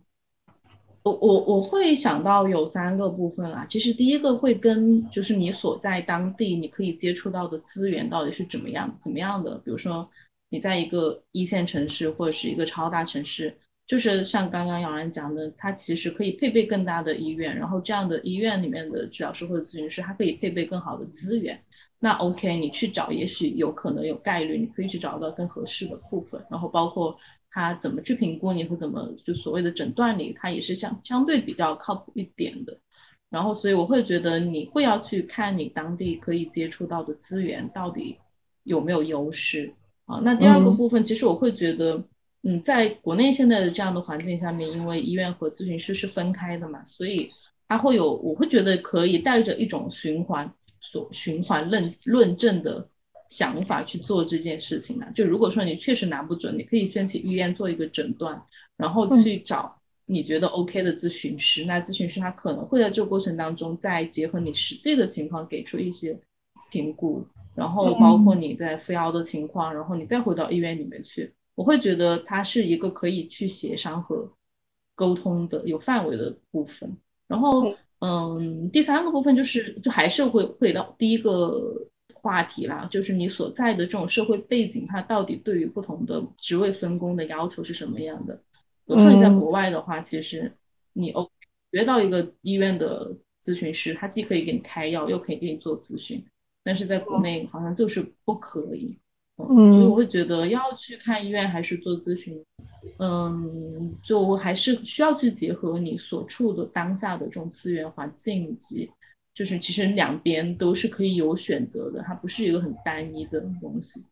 [1.03, 3.65] 我我我会想到有三个部分啦。
[3.69, 10.09] 其实第一个会跟就是你所在当地你可以接触到的资源到底是怎么样怎么样的，比如说
[10.49, 13.55] 你在一个一线城市或者是一个超大城市。
[13.87, 21.59] 就是像刚刚杨然讲的，他其实可以配备更大的医院，然后这样的医院里面的治疗师或者咨询师，他可以配备更好的资源。
[21.97, 26.39] 那 OK，你去找，也许有可能有概率，你可以去找到更合适的部分。
[26.51, 27.17] 然后包括
[27.51, 32.77] 他怎么去评估你，或怎么就所谓的诊断里，他也是相相对比较靠谱一点的。
[33.29, 38.17] 然后所以我会觉得你会要去看你当地可以接触到的资源到底
[38.63, 39.73] 有没有优势
[40.05, 40.19] 啊。
[40.23, 42.03] 那第二个部分，其实我会觉得。
[42.43, 47.29] 嗯，在国内现在的这样的环境下面，因为医院和咨询师是分开的嘛，所以
[47.67, 52.87] 他会有，我会觉得可以带着一种循环所循环论论证的
[53.29, 55.07] 想法去做这件事情呢。
[55.15, 58.41] 就如果说你确实拿不准，你可以先去医院做一个诊断，
[58.75, 61.65] 然后去找你觉得 OK 的咨询师。
[61.65, 66.17] 那咨询师他可能会在这个过程当中再结合你实际的情况给出一些
[66.71, 71.31] 评估，然后包括你在服药的情况，然后你再回到医院里面去。
[71.55, 74.31] 我会觉得它是一个可以去协商和
[74.95, 76.89] 沟通的有范围的部分。
[77.27, 81.61] 然后，嗯，第三个部分就是，就还是会回到第一个
[82.21, 88.35] 话题啦，就是你所在的这种社会背景，它到底对于不同的职位分工的要求是什么样的？
[88.85, 90.51] 比如说你在国外的话，其实
[90.93, 91.29] 你哦
[91.71, 96.23] 约到一个医院的咨询师，他既可以给你开药，又可以给你做咨询，
[96.63, 98.97] 但是在国内好像就是不可以。
[99.37, 102.43] 嗯，所以我会觉得要去看医院还是做咨询，
[102.97, 108.91] 嗯，就还是需要去结合你所处的当下的这种资源环境，以及
[109.39, 114.05] 就是其实两边都是可以有选择的，它不是一个很单一的东西。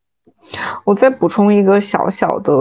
[0.85, 2.53] 我再补充一个小小的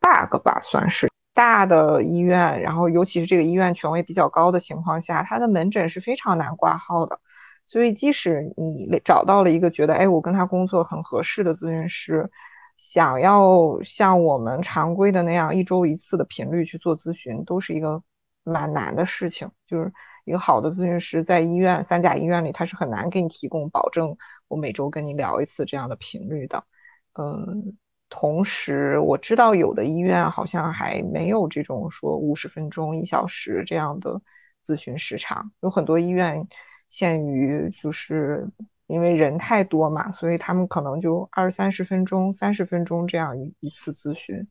[0.00, 7.20] bug 吧，算是大的医院，然后尤其是这个医院权威比较高的情况下，它的门诊是非常难挂号的。
[7.66, 12.30] 所以，即使你找到了一个觉得，哎，我跟他工作很合适的咨询师，
[12.78, 18.02] 想要像我们常规的那样一周一次的频率去做咨询，都是一个
[18.42, 19.50] 蛮难的事情。
[19.66, 19.92] 就是
[20.24, 24.16] 一个好的咨询师在医院三甲医院里，他是很难给你提供保证
[24.48, 26.64] 我每周跟你聊一次这样的频率的。
[27.12, 27.76] 嗯，
[28.08, 34.20] 同时我知道有的医院好像还没有这种说五十分钟、一小时这样的
[34.66, 36.48] 咨询时长，有很多医院。
[36.90, 38.48] 限于就是
[38.86, 44.46] 因为人太多嘛，所以他们可能就二三十分钟、三十分钟这样一一次咨询，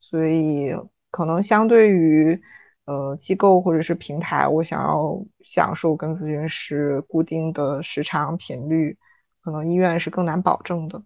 [0.00, 0.74] 所以
[1.12, 2.42] 可能相对于
[2.86, 8.96] 呃机构或者是平台，我想要享受跟咨询师固定的时长频率，
[9.42, 11.02] 可能医院是更难保证的。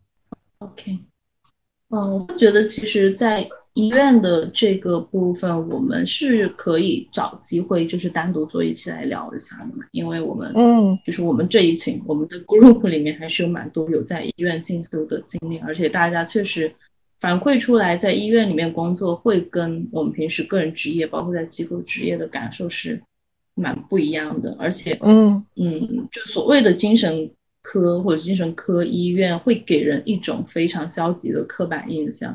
[0.58, 0.98] OK，
[1.88, 16.70] 嗯，我觉得其实，在医院的这个部分，我们是可以找机会，就是单独坐一起来聊一下的嘛，因为我们，嗯，就是我们这一群，我们的 group 里面还是有蛮多有在医院进修的经历，而且大家确实
[17.20, 23.00] 反馈出来，在医院里面工作会跟我们平时个人职业，包括在机构职业的感受是
[23.54, 27.30] 蛮不一样的，而且，嗯嗯，就所谓的精神。
[27.62, 32.34] 科或者精神科医院会给人一种非常消极的刻板印象，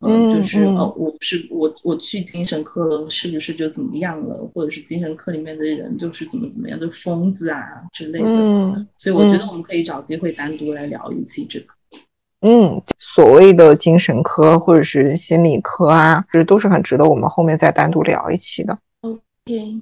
[0.00, 4.34] 嗯，就是哦，我是我我去精神科了，是不是就怎么样了？
[4.54, 7.60] 或者是精神科里面的人就是怎么怎么样，就疯子啊
[7.92, 8.24] 之类的。
[8.26, 11.74] 嗯，所以我觉得我们可以找机会单独来聊一期这个。
[12.44, 18.78] 嗯，所谓的精神科或者是心理科啊，其实都是很值得我们后面再单独聊一期的。
[19.00, 19.80] OK，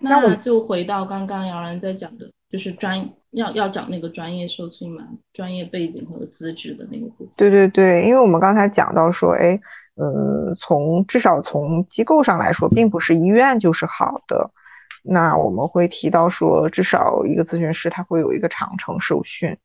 [0.00, 3.08] 那我就回到刚刚姚然在讲的，就是专。
[3.32, 7.28] 要要讲那个专业受训嘛，专业背景和资质的那个部分。
[7.34, 9.58] 对对对，因为我们刚才讲到说，哎，
[9.94, 14.50] 呃，从至少从机构上来说，并不是医院就是好的。
[15.02, 19.56] 那我们会提到说，至少一个咨询师他会有一个长程受训。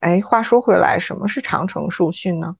[0.00, 2.56] 哎，话说回来，什么是长城受训呢？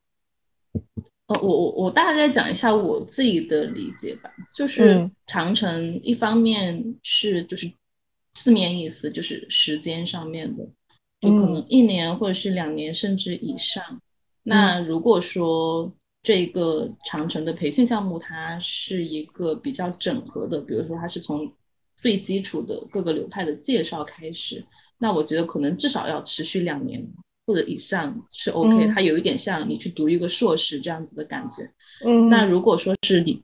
[1.27, 7.71] 呃，我我我大概讲一下我自己的理解吧，就是长城一方面是就是。
[8.35, 10.65] 字面意思就是时间上面的，
[11.21, 13.83] 就可能一年或者是两年甚至以上。
[14.45, 21.53] 那如果说这个长城的培训项目，它是一个比较整合的，比如说它是从
[21.97, 24.65] 最基础的各个流派的介绍开始，
[24.99, 27.05] 那我觉得可能至少要持续两年
[27.49, 28.87] 或者以上是 OK。
[28.95, 31.69] 它有一点像你去读一个硕士这样子的感觉。
[32.07, 33.43] 嗯，那如果说是你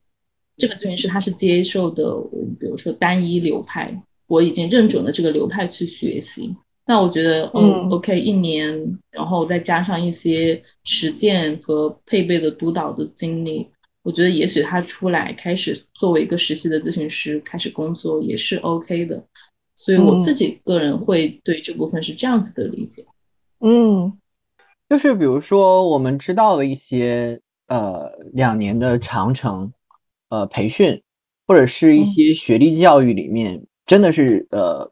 [0.57, 2.15] 这个咨询师他是接受的，
[2.61, 4.01] 比如说单一流派。
[4.27, 6.51] 我已经认准了这个流派去学习，
[6.87, 8.75] 那我觉得，嗯，OK，一年，
[9.11, 13.69] 然后再加上一些实践和配备的督导的经历，
[14.03, 19.23] 我觉得也许他出来开始作为一个实习的咨询师开始工作也是 OK 的，
[19.77, 23.03] 所以我自己个人会对这部分是这样子的理解。
[23.03, 23.14] 嗯，
[24.89, 29.73] 就是比如说我们知道的一些呃两年的长城
[30.29, 31.03] 呃培训，
[31.47, 33.65] 或者是一些学历教育里面。
[33.87, 34.91] 真的是呃，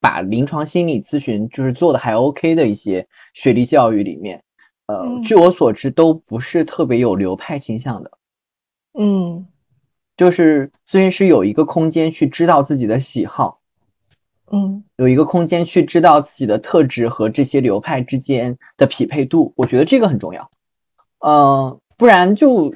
[0.00, 4.42] 把临床心理咨询就是做的还 OK 的一些学历教育里面，
[4.86, 8.10] 呃，据我所知都不是特别有流派倾向的。
[8.98, 9.46] 嗯，
[10.16, 13.60] 就是咨询师有一个空间去知道自己的喜好，
[14.52, 20.50] 嗯，有一个空间去知道自己的特质和这些流派之间的匹配度，我觉得这个很重要。
[21.18, 22.72] 呃，不然就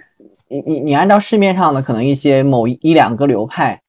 [0.49, 3.81] 你你你按照市面上的可能一些某一两个流派。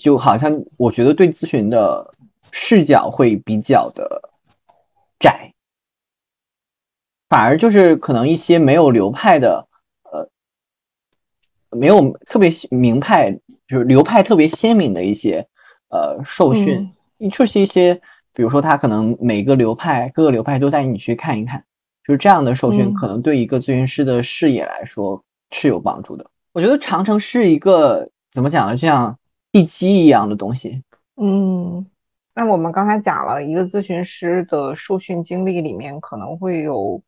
[0.00, 2.14] 就好像我觉得对咨询的
[2.52, 4.08] 视角会比较的
[5.18, 5.52] 窄，
[7.28, 9.66] 反而就是可能一些没有流派的，
[10.12, 10.28] 呃，
[11.76, 13.32] 没有特别明派，
[13.66, 15.44] 就是流派特别鲜明的一些
[15.88, 16.88] 呃受训，
[17.30, 17.94] 就是一些
[18.32, 21.62] 比如说他可能每个流派各个流派都带你去看一看，
[22.06, 26.24] 就是这样的受训，可能对一个咨询师的视野来说是有帮助的。
[26.52, 28.76] 我觉得长城是一个怎么讲呢？
[28.76, 29.16] 就像。
[29.52, 30.82] 地基一样的东西，
[31.16, 31.86] 嗯，
[32.34, 37.00] 那我们刚才讲了一个咨询师的受训经历里面可能会有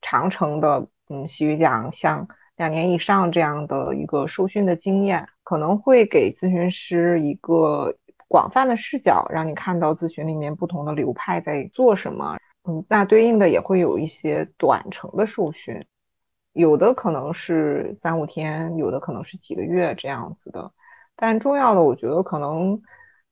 [0.00, 7.94] 长城的，嗯，喜剧讲像两年以上这样的一个受训的经验，可能会给咨询师一个
[8.30, 12.38] 广泛的视角，让你看到咨询里面不同的流派在做什么。
[12.62, 15.84] 嗯，那对应的也会有一些短程的受训，
[16.52, 20.70] 有的可能是三五天，有的可能是几个月这样子的。
[21.16, 22.80] 但重要的，我觉得可能，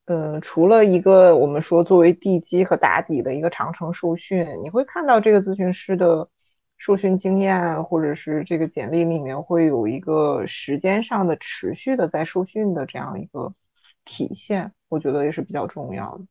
[0.07, 6.29] 嗯，除了一个我们说作为地基和打底的一个长程受训，你会看到这个咨询师的
[6.77, 13.55] 受训经验，或者是这个简历里面会有一个时间上的持续的在受训的这样一个
[14.05, 16.25] 体现，我觉得也是比较重要的。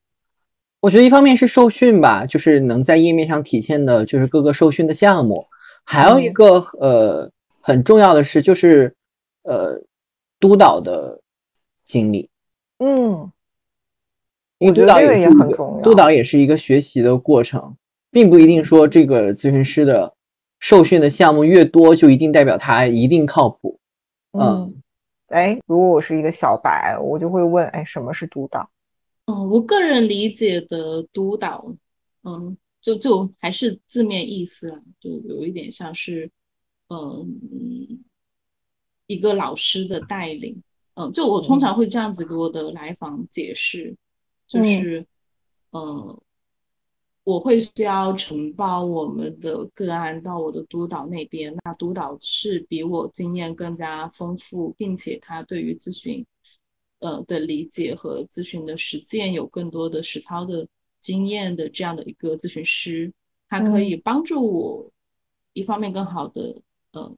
[0.79, 5.45] 我觉得一方面是受训吧，就是能在页面上体现的就是各个受训的项目，
[5.83, 7.31] 还有一个呃
[7.61, 8.95] 很重要的是就是
[9.43, 9.81] 呃
[10.39, 11.21] 督导的。
[11.87, 12.29] 经历，
[12.79, 13.31] 嗯，
[14.57, 17.77] 因为督导也很重要，督导也是一个学习的过程，
[18.11, 20.13] 并不一定说这个咨询师的
[20.59, 23.79] 受训的项目越多，就一定代表他一定靠谱。
[24.33, 24.75] 嗯，
[25.27, 28.69] 哎，如果我是一个小白，我就会问，哎，什么是督导？
[29.25, 31.73] 嗯，我个人理解的督导，
[32.23, 36.29] 嗯，就就还是字面意思啊，就有一点像是，
[36.89, 38.03] 嗯。
[39.09, 40.61] 一个老师的带领。
[40.95, 43.95] 嗯，就我通常会这样子给我的来访解释，
[44.45, 45.05] 就是
[45.71, 46.21] 嗯。
[47.27, 56.25] 我会需要承包我们的个案到我的督导那边，那督导是比我经验更加丰富，并且他对于咨询，
[56.99, 60.65] 呃的理解和咨询的实践有更多的实操的
[61.01, 63.11] 经验的这样的一个咨询师，
[63.49, 64.89] 他可以帮助我
[65.51, 66.61] 一方面更好的
[66.93, 67.13] 呃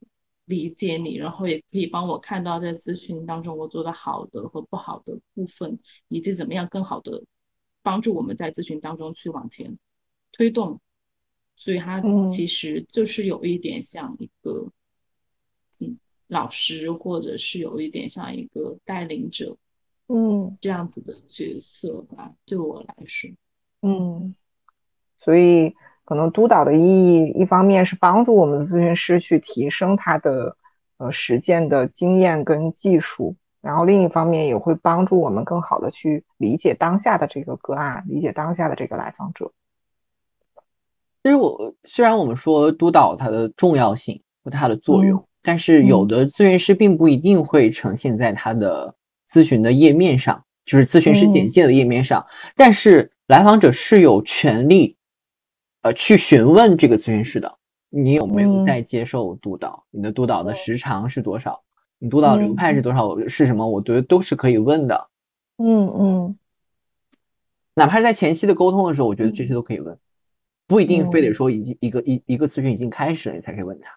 [0.45, 7.23] 理解你，然后也可以帮我看到在咨询当中我做的好的和不好的部分，以及怎么样更好的
[7.83, 9.77] 帮助我们在咨询当中去往前。
[10.31, 10.79] 推动，
[11.55, 14.71] 所以他其实就是有一点像一个，
[15.79, 19.57] 嗯，老师，或者是有一点像一个带领者，
[20.07, 22.31] 嗯，这样子的角色吧。
[22.45, 23.29] 对我来说，
[23.81, 24.33] 嗯，
[25.17, 25.75] 所以
[26.05, 30.55] 可能督导的意义，一方面是帮助我们的咨询师去提升他的
[30.97, 39.51] 呃实践的经验跟技术，然后另一方面也会帮助我们更好的去理解当下的这个个案，理解当下的这个来访者。
[41.23, 48.93] 其实我虽然我们说督导它的重要性和它的作用，但是有的咨询师并不一定会呈现在他的
[49.29, 52.25] 咨询的页面上，就是咨询师简介的页面上。
[52.55, 54.95] 但是来访者是有权利，
[55.81, 57.53] 呃，去询问这个咨询师的，
[57.89, 59.83] 你有没有在接受督导？
[59.91, 61.61] 你的督导的时长是多少？
[61.99, 63.17] 你督导流派是多少？
[63.27, 63.67] 是什么？
[63.67, 65.09] 我觉得都是可以问的。
[65.57, 66.37] 嗯嗯，
[67.73, 69.97] 哪怕是在前期的沟通的时候，我觉得这些都可以问。
[70.69, 73.89] 不一定非得说已经一个一一个咨询已经开始了，你才可以问他。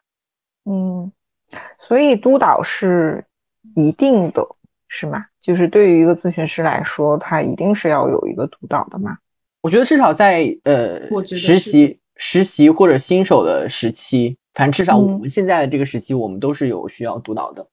[0.64, 1.12] 嗯，
[1.78, 3.22] 所以督导是
[3.74, 4.42] 一定的，
[4.88, 5.26] 是吗？
[5.38, 9.18] 就是对于一个咨询师来说，他一定是要有一个督导的吗？
[9.60, 17.68] 我觉得至少在呃实习实习或者新手的时期，反正至少我们现在的这个时期，我们都是有需要督导的。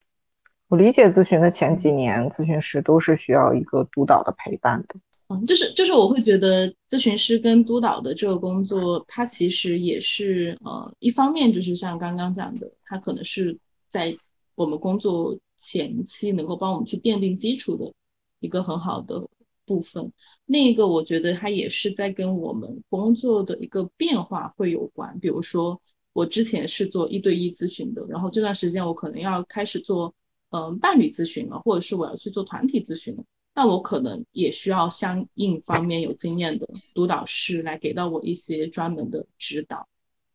[0.67, 4.95] 我理解咨询的前几年，咨询师都是需要一个督导的陪伴的。
[5.31, 13.55] 嗯，就是就是，我会觉得咨询师跟督导的这个工作，它其实也是呃，一方面就是像刚刚讲的，它可能是
[13.89, 14.17] 在
[14.55, 17.93] 我们工作前期能够帮我们去奠定基础的
[18.39, 19.23] 一个很好的
[19.67, 20.11] 部分。
[20.47, 25.15] 另一个，我觉得它也是在跟我们工作的一个变化会有关。
[25.19, 25.79] 比如说，
[26.13, 30.11] 我之前是做一对一咨询的，然后这段时间我可能要开始做
[30.49, 33.23] 嗯伴侣咨询了，或者是我要去做团体咨询了。
[33.55, 39.85] 那我可能也需要相应方面有经验的督导师来给到我一些专门的指导，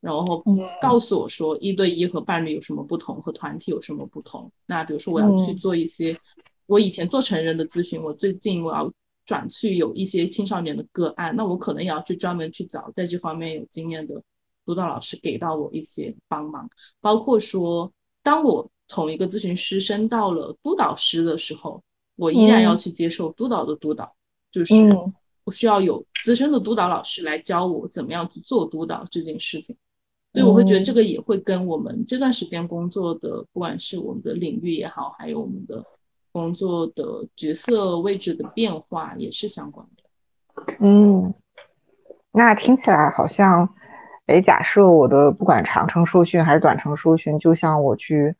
[0.00, 0.44] 然后
[0.82, 4.52] 告诉我说一对一和伴侣有什么不同，和团体有什么不同。
[4.66, 6.14] 那比如说我要去做一些，
[6.66, 8.92] 我以前做成人的咨询，我最近我要
[9.24, 14.22] 转去有一些青少年的个案，那我可能也要去专门去找在这方面有经验的
[14.66, 16.68] 督导老师给到我一些帮忙。
[17.00, 17.90] 包括说，
[18.22, 21.82] 当我从一个咨询师升到了督导师的时候。
[22.16, 24.14] 我依然要去接受督导的督导，
[24.52, 24.74] 就是
[25.44, 29.76] 我需要有资深的督导老师来教我怎么样去做督导这件事情，
[30.32, 35.84] 所以我会觉得这个也会跟我们这段时间工作的，不管是我们的领域也好，还有我们的
[36.30, 40.74] 工作的角色位置的变化也是相关的。
[40.78, 41.34] 嗯，
[42.30, 43.68] 那听起来好像，
[44.26, 48.36] 哎，假设我的不管长程受训还是短程受训，就像我去。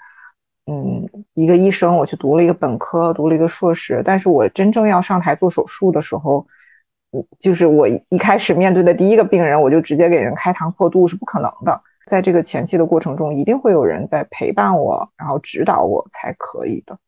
[0.67, 6.47] 嗯，一个医生，我去读了一个本科，读了一个硕士，但是我真正要上台做手术的时候，
[7.11, 11.83] 我就是我一开始面对的第一个病人，我就直接给人开膛破肚是不可能的。
[12.07, 16.99] 在这个前期的过程中，一定会有人在陪伴我，然后指导我才可以的。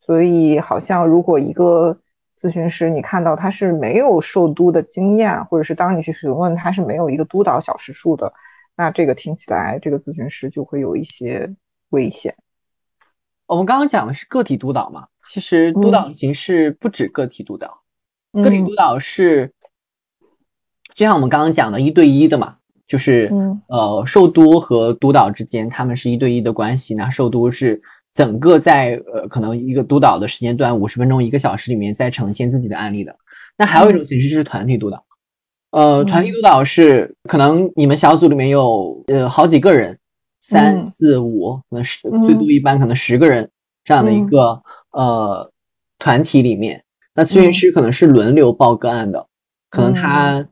[0.00, 1.98] 所以，好像如果一个
[2.38, 8.32] 咨询师你看到他是没有受督的经验，或者是当你去询问他是没有一个督导小时数的，
[8.76, 11.52] 那这个听起来这个咨询师就会有一些
[11.88, 12.36] 危险。
[13.46, 17.80] 我们刚刚讲的是个体督导嘛，其实督导形式不止个体督导，
[18.42, 19.52] 个体督导是
[20.94, 22.56] 就像我们刚刚讲的一对一的嘛，
[22.88, 23.30] 就是
[23.68, 27.80] 呃受督和督导之间他们是一对一的关系，那受督是
[28.12, 33.16] 整个在呃可能一个督导的时间段五十分钟一个小时里面在呈现自己的案例的，
[33.56, 35.04] 那还有一种形式就是团体督导，
[35.70, 39.96] 呃团体督导是可能你们小组里面有呃好几个人。
[40.48, 43.50] 三四五，可能十最多一般可能十个人
[43.82, 45.50] 这样的一个呃
[45.98, 46.84] 团体里面，
[47.16, 49.26] 那咨询师可能是轮流报个案的，
[49.70, 50.46] 可能他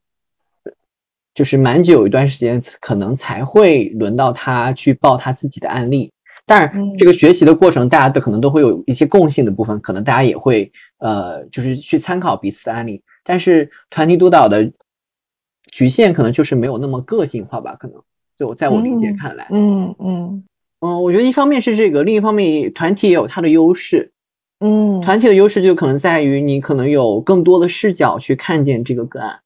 [1.32, 6.10] 就是蛮久一段时间，可能才会轮到他去报他自己的案例。
[6.44, 13.00] 但是这个学习的过程，大家都可能都会有一些共性的部分，可能大家也会呃就是去参考彼此的案例。
[13.22, 14.68] 但是团体督导的
[15.70, 18.02] 局限可能就是没有那么个性化吧，可能。
[18.36, 20.44] 就在我理解看来，嗯嗯，
[20.80, 24.10] 嗯，我觉得一方面是这个，另一方面团体也有它的优势。
[24.60, 29.38] 嗯，团体的优势就可能在于你可能有更多的视角去看见这个个案，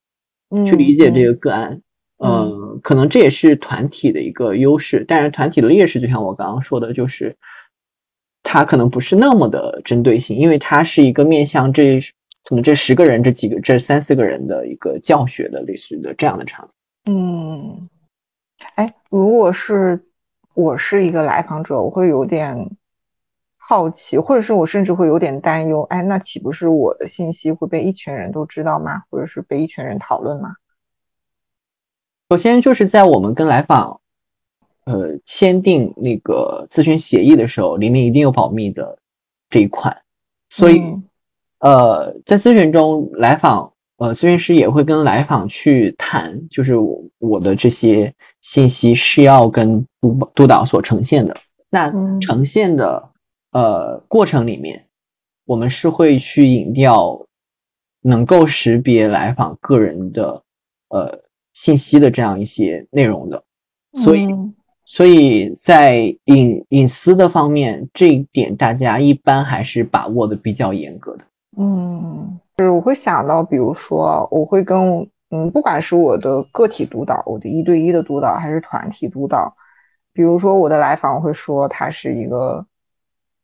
[0.66, 1.80] 去理解这个个案。
[2.24, 7.34] 嗯，可能这也是团体的一个优势，但是团体的劣势，就像我刚刚说的，就是
[8.42, 12.00] 它可能不是那么的针对性，因为它是一个面向这
[12.44, 16.74] 可能这十个人、这几个、这三四个人的一个教学的类似的这样的场景。
[17.12, 17.88] 嗯，
[18.74, 20.04] 哎，如果是
[20.54, 22.70] 我是一个来访者，我会有点
[23.56, 25.82] 好奇，或者是我甚至会有点担忧。
[25.90, 29.02] 哎，那岂不是我的信息会被一群人都知道吗？
[29.10, 30.56] 或者是被一群人讨论吗？
[32.30, 34.00] 首先就是在我们跟来访，
[34.84, 38.98] 呃，签订那个咨询协议的时候，里面一定有保密的
[39.48, 39.96] 这一款，
[40.50, 40.82] 所以，
[41.60, 46.74] 呃，在咨询中，来访，呃，咨询师也会跟来访去谈，就是
[47.18, 51.36] 我的这些信息是要跟督督导所呈现的。
[51.70, 53.10] 那呈现的，
[53.52, 54.84] 呃，过程里面，
[55.44, 57.20] 我们是会去引掉
[58.02, 60.42] 能够识别来访个人的，
[60.88, 61.20] 呃。
[61.54, 63.42] 信息的这样一些内容的，
[63.94, 64.28] 所以，
[64.84, 71.24] 所以在隐隐私的方面，这一点大家一般还是把握的比较严格的。
[71.56, 79.56] 嗯，就是我会想到，比如说，我会跟嗯，不管是我的个体督导，我的一对一的督导，还是团体督导，
[80.12, 82.66] 比如说我的来访会说，她是一个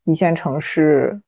[0.05, 1.23] 一线城市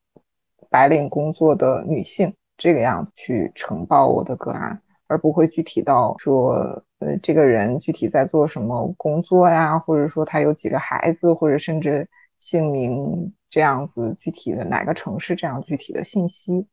[0.71, 4.83] 白领工作的女性，这个样子去呈报我的个案。
[5.09, 12.09] 而不会具体到说，呃，这个人具体在做什么工作呀，或者说他有几个孩子，或者甚至
[12.41, 16.67] 姓名这样子具体的哪个城市这样具体的信息。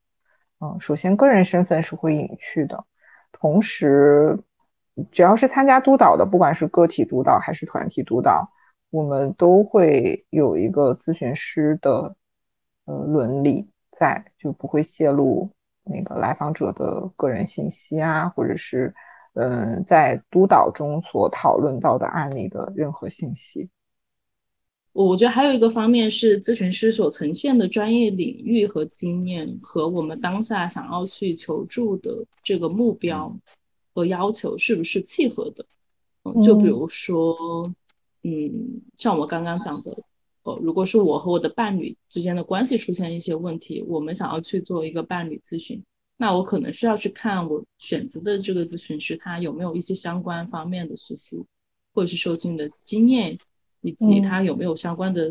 [0.59, 2.85] 嗯，首先个人身份是会隐去的，
[3.43, 4.39] 同时，
[5.11, 8.49] 只要是参加督导的，不管是个体督导还是团体督导，
[8.89, 12.15] 我们都会有一个咨询师的
[12.85, 15.49] 呃伦理在，就不会泄露。
[15.83, 18.95] 那个来访者的个人信息啊，或者是
[19.33, 23.69] 嗯，在督导中所讨论到的案例的任何信息。
[24.93, 33.35] 我觉得还有一个方面是咨询师所呈现的专业领域和经验，和我们当下想要去求助的这个目标
[33.93, 35.65] 和要求是不是契合的？
[36.23, 37.35] 嗯，就比如说，
[38.21, 39.97] 嗯，像我刚刚讲的。
[40.45, 45.81] 呃，如果是我和我的伴侣之间的关系出现一些问题，我们想要去做一个伴侣咨询，
[46.17, 51.41] 那我可能需要去看我选择的这个咨询师他有没有一些相关方面的信息，
[51.93, 53.37] 或者是受训的经验，
[53.83, 55.29] 以及他有没有相关的，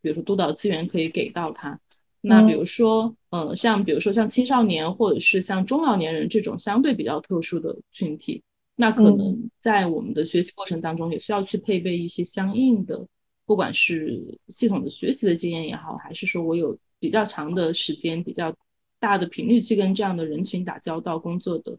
[0.00, 1.78] 比如说督导资源可以给到他。
[2.20, 8.42] 那比如说，呃，像比如说像青少年或者是像中老年人这种相对比较特殊的群体，
[8.76, 13.04] 那可能在我们的学习过程当中也需要去配备一些相应的。
[13.46, 18.50] 不管是系统的学习的经验也好，还是说我有比较长的时间、比较
[18.98, 21.76] 大的频率去跟这样的人群打交道、工作的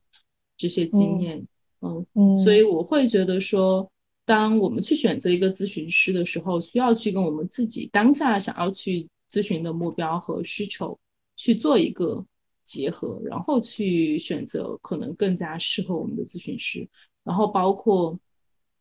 [0.56, 1.44] 这些经验，
[1.82, 3.90] 嗯，所以我会觉得说，
[4.26, 10.98] 当我们去选择一个咨询师的时候，需要去跟我们自己当下想要去咨询的目标和需求
[11.36, 12.26] 去做一个
[12.66, 16.88] 结合，然后去选择可能更加适合我们的咨询师，
[17.24, 18.20] 然后包括。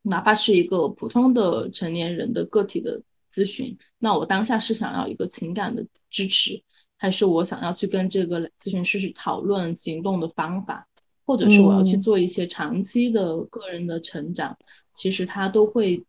[0.06, 3.00] 哪怕是一个普通的成年人的个体的
[3.32, 6.62] 咨询，那我当下是想要一个情感的支持，
[6.98, 10.86] 还是我想要去跟这个咨询师去讨论行动的方法，
[11.24, 14.54] 或者是我要去做一些长期的个人的成长，
[14.94, 16.02] 其实他都会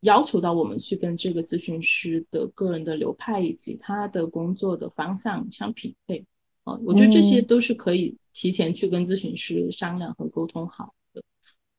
[0.00, 6.24] 要求到我们去跟这个咨询师的个人的流派以及他的工作的方向相匹配。
[6.64, 11.22] 啊，我觉得这些都是可以提前去跟咨询师商量和沟通好的。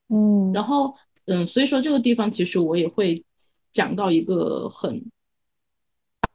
[0.07, 0.95] 嗯，然后。
[1.27, 3.25] 嗯，所以说这个地方其实我也会
[3.73, 5.03] 讲到一个很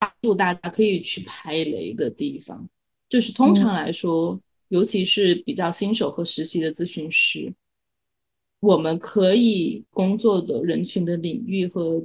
[0.01, 2.69] 帮助大家可以去排雷的地方，
[3.09, 7.55] 就是通常来说，尤其是比较新手和实习的咨询师，
[8.61, 12.05] 我们可以工作的人群的领域和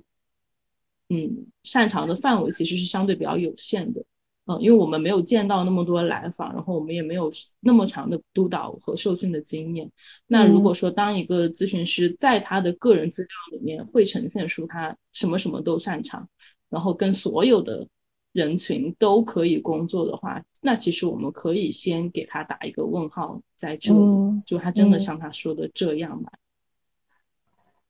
[1.09, 4.03] 嗯擅长的范围其实是相对比较有限的。
[4.47, 7.31] 嗯，因为我们没有见到那么多来访，然后我们也没有
[7.61, 9.91] 那么长的督导和受训的经验。
[10.27, 16.29] 那如果说当一个咨询师在他的个人资料里面会呈现出他什么什么都擅长，
[16.69, 17.87] 然后跟所有的
[18.33, 23.99] 人群都可以工作的话，那其实我们可以先给他打一个问号在这里，
[24.45, 26.29] 就他真的像他说的这样吗？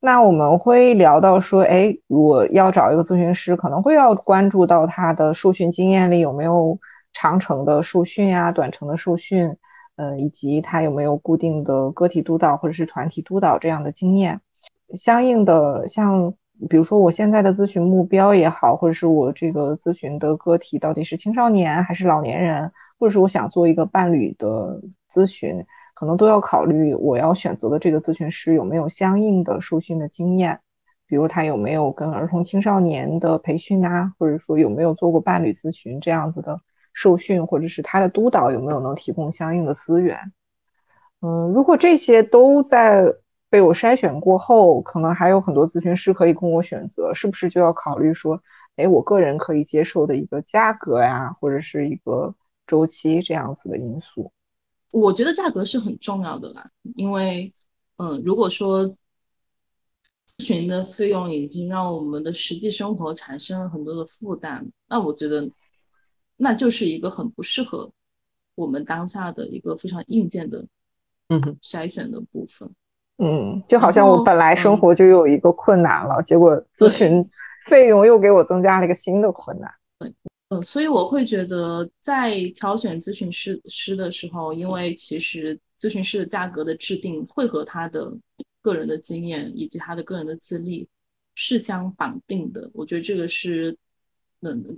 [0.06, 6.78] 那我们会聊到说，哎，我要找一个咨询师，可能会要关注到他的受训经验里有没有
[7.12, 9.58] 长程的受训呀、短程的受训，
[9.96, 14.42] 呃，以及他有没有固定的个体督导或者是团体督导这样的经验。
[14.94, 16.36] 相应的，像
[16.70, 24.80] 比如说我现在的咨询目标也好，或者是我这个咨询的个体到底是青少年还是老年人，或者是我想做一个伴侣的
[25.10, 25.66] 咨询，
[25.96, 30.60] 可能都要考虑我要选择的这个咨询师有没有相应的受训的经验，
[31.08, 36.62] 比如他有没有跟儿童青少年的培训啊，或者说有没有做过伴侣咨询这样子的
[36.94, 40.32] 受训，或者是他的督导有没有能提供相应的资源。
[41.22, 43.16] 嗯，如果这些都在。
[43.48, 48.42] 被我筛选过后，可能还有很多咨询师可以供我选择，是不是就要考虑说，
[48.76, 52.36] 哎，我个人可以接受的一个价格呀，或者是一个
[52.68, 54.34] 周期这样子的因素？
[54.96, 56.66] 我觉得价格是很重要的啦，
[56.96, 57.54] 因为，
[57.98, 58.88] 嗯，如果说
[60.26, 65.50] 咨询的费用已经让我们的实际生活产生了很多的负担，那我觉得
[66.38, 67.92] 那就是一个很不适合
[68.56, 70.66] 我们当下的一个非常硬件的，
[71.28, 72.70] 嗯，筛选的部分。
[73.18, 77.30] 嗯，就好像我本来生活就有一个困难了，结果咨询
[77.66, 79.70] 费用又给我增加了一个新的困难。
[80.00, 80.14] 对，
[80.62, 88.12] 所以我会觉得在挑选咨询师师的时候，因为其实咨询师的价格的制定会和他的
[88.62, 90.88] 个人的经验以及他的个人的资历
[91.36, 92.70] 是相绑定的。
[92.74, 93.76] 我觉得这个是
[94.42, 94.78] 嗯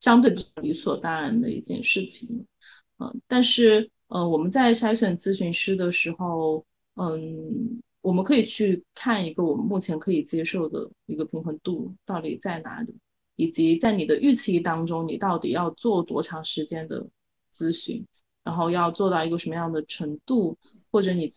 [0.00, 2.46] 相对比较理所当然的一件事情。
[2.98, 6.64] 嗯，但是呃我们在筛选咨询师的时候。
[6.96, 12.94] 嗯，我们可以去看一个我们目前可以接受的一个平衡度到底在哪里，
[13.40, 17.02] 以及在你的预期当中，你到底要做多长时间的
[17.50, 18.04] 咨询，
[18.44, 20.54] 然后要做到一个什么样的程度，
[20.90, 21.32] 或者你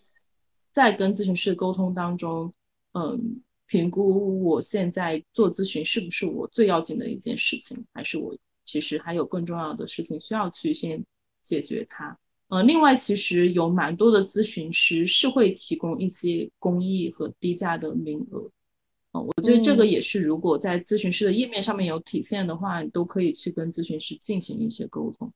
[0.74, 2.54] 在跟咨询师沟通当中，
[2.92, 8.36] 嗯，评估我现在做咨询是不是我最要紧的一件事情，还是我
[8.66, 11.02] 其实还有更重要的事情需要去先
[11.42, 12.18] 解决它。
[12.50, 18.52] 呃，另外，其实有蛮多的咨询师是会提供一些公益和低价的名额。
[19.14, 25.32] 呃，我觉得这个也是，如果在咨询师的页面上面有体现的话，你都可以去跟咨询师进行一些沟通。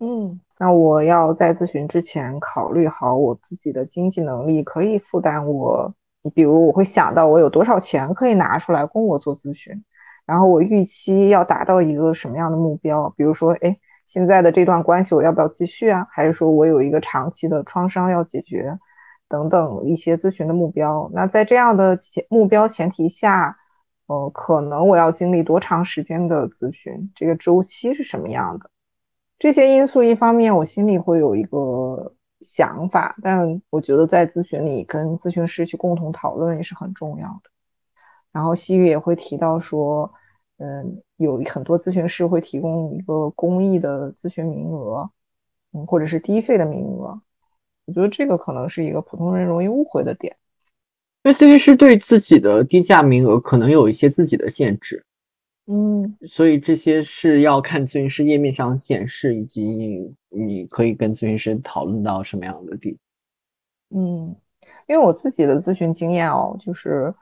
[0.00, 5.94] 嗯，那我要在咨询之前考虑好我自己的经济能力可以负担我，
[6.34, 9.84] 比如我会想到我有多少钱可以拿出来供我做咨询，
[10.26, 13.78] 然后我预期要达到一个什么样的目标，比如说，哎。
[14.06, 16.06] 现在的这段关系我要不要继续啊？
[16.10, 18.78] 还是说我有一个长期的创伤要解决，
[19.28, 21.10] 等等一些咨询的目标？
[21.12, 23.58] 那在这样的前目标前提下，
[24.06, 27.10] 呃，可能我要经历多长时间的咨询？
[27.14, 28.70] 这个周期是什么样的？
[29.38, 37.50] 这些因素一方面我心里会有一个想法，但我觉得在咨询里跟咨询师去共同讨论也是很重要的。
[38.32, 40.12] 然后西域也会提到说。
[40.56, 45.10] 嗯，有很多咨询师会提供一个公益的咨询名额，
[45.72, 47.20] 嗯，或者是低费的名额。
[47.86, 50.34] 我觉得这个可能是一个普通人容易误会的点，
[51.22, 55.04] 因为咨询师对自己的低价名额可能有一些自己的限制，
[55.66, 62.96] 嗯，所以这些是要看咨询师页面上显示，以及你你可以跟咨询师讨论到什么样的地。
[63.90, 64.34] 嗯，
[64.86, 67.14] 因为我自己的咨询经验哦，就是。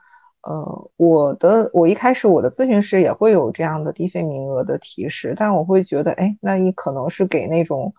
[0.45, 7.95] 呃，我的我一开始我的咨询师也会有这样的低费名额的提示，但我会觉得，哎，那你可能是给那种，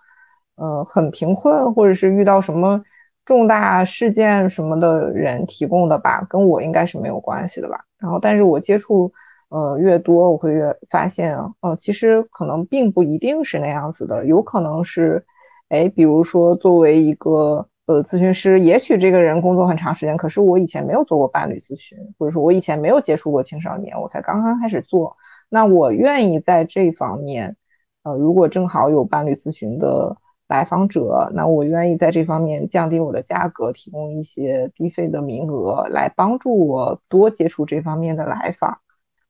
[0.57, 2.83] 呃，很贫困或者是遇到什么
[3.25, 7.85] 重大事件什么的人提供的吧，跟我应该是没有关系的吧。
[7.99, 9.13] 然后，但是我接触
[9.49, 15.25] 呃越多，我会越发现，呃，其实可能并不一定是那样子的，有可能是，
[15.69, 17.69] 哎，比如说作为一个。
[17.87, 25.19] 呃，咨询师，也许这个人工作很长时间，可是我以前没有做过伴侣咨询，或者说我以前没有接触过青少年，我才刚刚开始做。
[25.51, 27.57] 那我愿意在这方面，
[28.03, 30.17] 呃，如果正好有伴侣咨询的
[30.47, 38.79] 来访者，那我愿意在这方面降低我的价格，提供一些低费的名额，来帮助我多接触这方面的来访。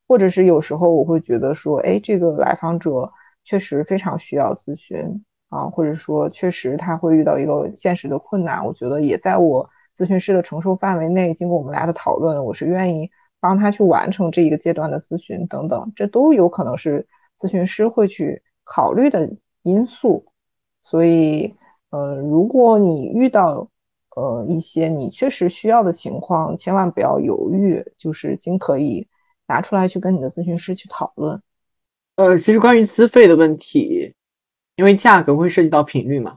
[0.07, 3.13] 或者是有时候我会觉得说，哎，这个来访者
[3.45, 5.25] 确实非常需要咨询。
[5.51, 11.33] 啊，或者说确实他会遇到一个现实的困难，我觉得也在我咨询师的承受范围内。
[11.33, 13.09] 经过我们俩的讨论，我是愿意
[13.39, 17.07] 帮他去完成这一个阶段的咨询等等，这都有可能是
[17.39, 19.31] 咨询师会去考虑的
[19.63, 20.27] 因素。
[20.85, 21.55] 所以，
[21.91, 23.69] 呃，如果你遇到
[24.17, 29.07] 呃一些你确实需要的情况，千万不要犹豫，就是尽可以
[29.49, 31.41] 拿出来去跟你的咨询师去讨论。
[32.17, 34.15] 呃，其实关于资费的问题。
[34.77, 36.37] 因为价格会涉及到频率嘛，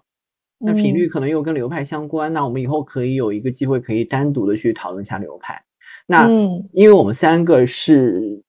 [0.59, 2.31] 那频率可能又跟流派相关。
[2.31, 5.59] 那我们以后可以有一个机会，可以单独的去讨论一下流派。
[6.05, 6.29] 那
[6.71, 8.39] 因为我们三个是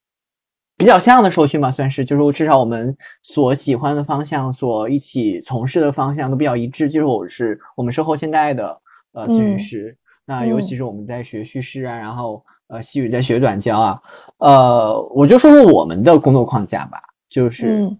[0.79, 6.89] 比较像的受训嘛，算是就是至少我们所喜欢的方向，所一起从事的方向都比较一致。
[6.89, 8.81] 就是我是我们是后现代的
[9.13, 14.01] 呃咨询师，那尤其是我们在学叙事啊，然后呃，西语在学短教啊，
[14.39, 17.91] 呃，我就说说我们的工作框架吧，就是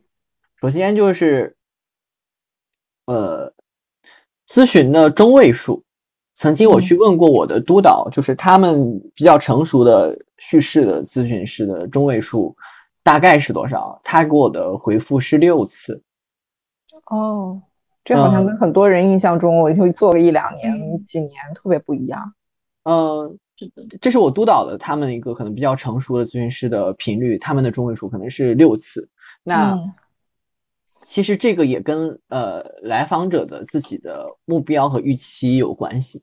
[0.61, 1.57] 首先就是
[3.07, 3.53] 呃，
[4.47, 5.83] 咨询的中位数。
[6.41, 12.55] 曾经我去问过我的督导，就是他们比较成熟的叙事的咨询师的中位数
[13.09, 13.99] 大概是多少？
[14.05, 16.03] 他给我的回复是六次。
[17.07, 17.59] 哦，
[18.05, 22.35] 这好像跟很多人印象中，我就做个一两年、几年特别不一样。
[22.83, 23.39] 嗯，
[23.99, 29.09] 这是我督导的他们一个可能比较成熟的咨询师的频率，他们的中位数可能是六次。
[29.43, 29.75] 那
[31.07, 36.23] 其实这个也跟呃来访者的自己的目标和预期有关系。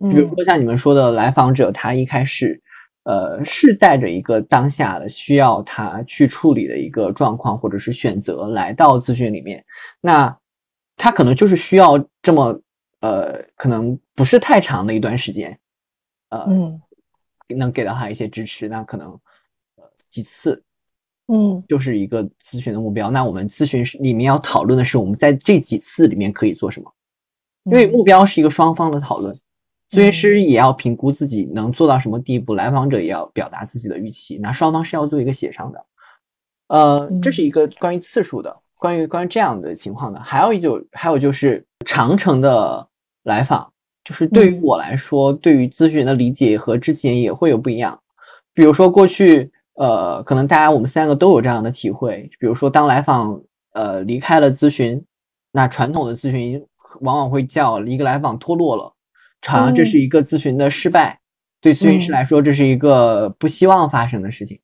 [0.00, 2.60] 比如说像你们说的，来访者他一开始，
[3.04, 9.64] 呃，是带着一个当下的需要他去处理的一个状况，或者是选择来到咨询里面，
[10.00, 10.34] 那
[10.96, 12.58] 他可能就是需要这么，
[13.00, 15.58] 呃，可能不是太长的一段时间，
[16.30, 16.80] 呃，嗯
[17.56, 19.08] 能给到他一些支持，那可能
[19.76, 20.62] 呃几次，
[21.28, 23.10] 嗯，就是一个咨询的目标。
[23.10, 26.90] 那我们咨询里面要讨论的是，我们在这几次里面可以做什么，
[27.64, 29.38] 因为目标是一个双方的讨论。
[29.90, 35.86] 咨询师也要评估自己能做到什么地步，来访者也要表达自己的预期，那双方是要做一个协商的。
[36.68, 40.18] 呃，这是一个关于次数的，关于关于这样的情况的。
[40.18, 42.84] 还有一就还有就是长程的
[43.24, 43.70] 来访，
[44.02, 47.96] 就是对于我来说，对于咨询的理解和之前也会有不一样。
[48.54, 53.38] 比如说过去，呃，可能大家我们三个都有这样的体会，比如说当来访
[53.74, 55.00] 呃离开了咨询，
[55.52, 56.64] 那传统的咨询
[57.02, 58.93] 往往会叫一个来访脱落了。
[59.46, 61.18] 好像这是一个咨询的失败，
[61.60, 64.58] 对咨询师来说，这是一个不希望发生的事情。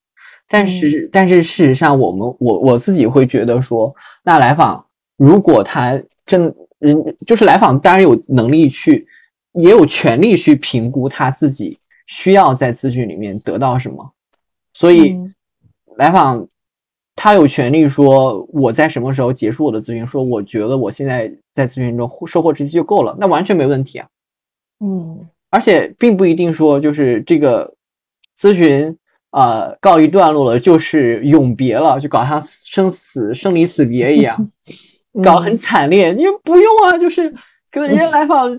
[0.48, 4.84] 但是，但是事实上，我们我我自己会觉得说，那来访
[5.16, 9.06] 如果他真人就是来访，当然有能力去，
[9.52, 14.12] 也有权利去评估他自己需要在咨询里面得到什么。
[14.72, 15.16] 所以，
[15.96, 16.48] 来访
[17.14, 24.08] 他有权利说我在什么时候结束我的咨询，说我觉得我现在在咨询中收获这些就够了，那完全没问题啊。
[24.82, 27.70] 嗯，而且并不一定说就是这个
[28.38, 28.96] 咨询
[29.28, 34.50] 啊告一段落了，就是永别了，就搞像生死生离死别一样，
[35.22, 36.12] 搞很惨烈。
[36.12, 37.30] 你不用啊，就是
[37.70, 38.58] 跟人家来访，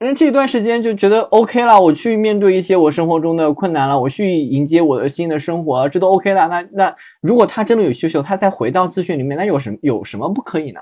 [0.00, 6.46] 人这段时间就觉得 OK 了，我去面对一些我生活中的困难了，我去迎接我的新的生活，这都 OK 了。
[6.46, 10.80] 那那如果他真的有需求，他再回到咨询里面，那有什有什么不可以呢？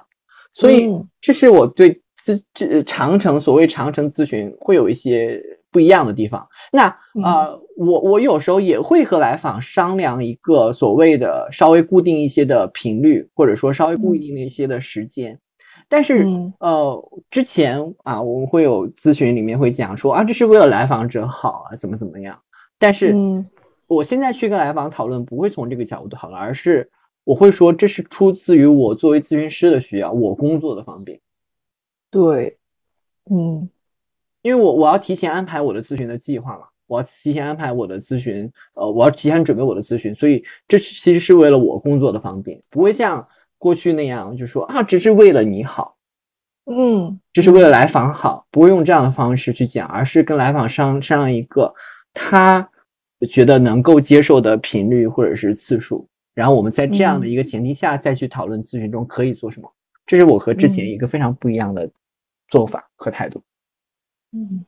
[0.52, 0.90] 所以
[1.20, 2.02] 这是我对。
[2.20, 6.46] 咨这长城所谓长城咨询会有一些不一样的地方。
[6.70, 6.86] 那
[7.24, 15.38] 呃，我我有时候也会和来访商量一个所谓的稍微固定一些的频率，或者说稍微固定的一些的时间。
[15.88, 16.24] 但是
[16.60, 22.38] 呃，之前啊，我们会有咨询里面会讲说啊，这是为了来访者好啊，怎么怎么样。
[22.78, 23.14] 但是
[23.88, 26.88] 我现在去跟来访讨论，不会从这个角度讨论，而是
[27.24, 31.18] 我会说这是出自于我作为咨询师的需要，我工作的方便。
[32.10, 32.58] 对，
[33.30, 33.68] 嗯，
[34.42, 43.26] 因为我我要提前安排我的咨询的计划嘛，我要提前安排我的咨询，呃，我要提前准备我的咨询，所以这其实是为了我工作的方便，不会像
[43.58, 45.96] 过去那样就说啊，只是为了你好，
[46.66, 51.72] 嗯，只是为了来访好，不会用这样的方式去讲，而是跟来访商商量一个
[52.12, 52.68] 他
[53.28, 59.72] 觉得能够接受的频率或者是次数，然后我们在这样的一个前提下再去讨论咨询中可以做什么，
[60.10, 61.88] 这是我和之前一个非常不一样的。
[62.48, 63.44] 做法和态度，
[64.32, 64.66] 嗯，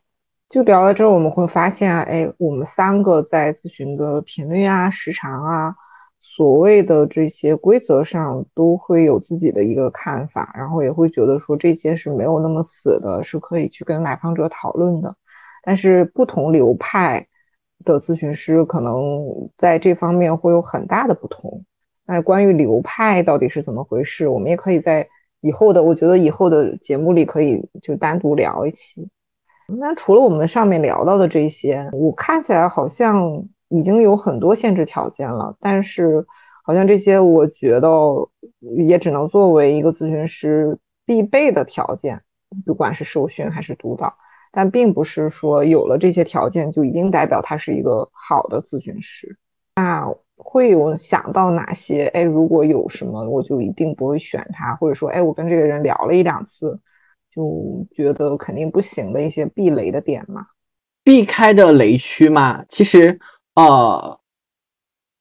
[0.48, 5.74] 就聊到这儿，我们会发现啊，哎，我们三个在咨询的频率啊、时长啊，
[6.20, 15.16] 所谓的这些规则上，都会有自己的一个看法，然后也会觉得说这些是没有那么死的，是可以去跟来访者讨论的。
[15.64, 17.26] 但是不同流派
[17.84, 21.64] 的咨询师可能在这方面会有很大的不同。
[22.06, 25.08] 那关于流派到底是怎么回事，我们也可以在。
[25.42, 29.10] 以后的，我觉得以后的节目里可以就单独聊一期。
[29.66, 36.24] 那除了我们上面聊到的这些，我看起来好像已经有很多限制条件了，但是
[36.64, 38.28] 好像这些我觉得
[38.76, 42.22] 也只能作为一个咨询师必备的条件，
[42.64, 44.14] 不管是受训还是督导，
[44.52, 49.36] 但并不是说有了这些条件就一定代表他是一个好的咨询师。
[49.74, 50.14] 那。
[50.44, 52.06] 会有想到哪些？
[52.08, 56.78] 哎，如果有什么，我就一定不会选他，或者说，哎，我跟这个人聊了一两次，
[57.32, 60.46] 就觉得肯定不行的一些避雷的点嘛？
[61.04, 62.64] 避开的雷区嘛？
[62.68, 63.18] 其实，
[63.54, 64.18] 呃，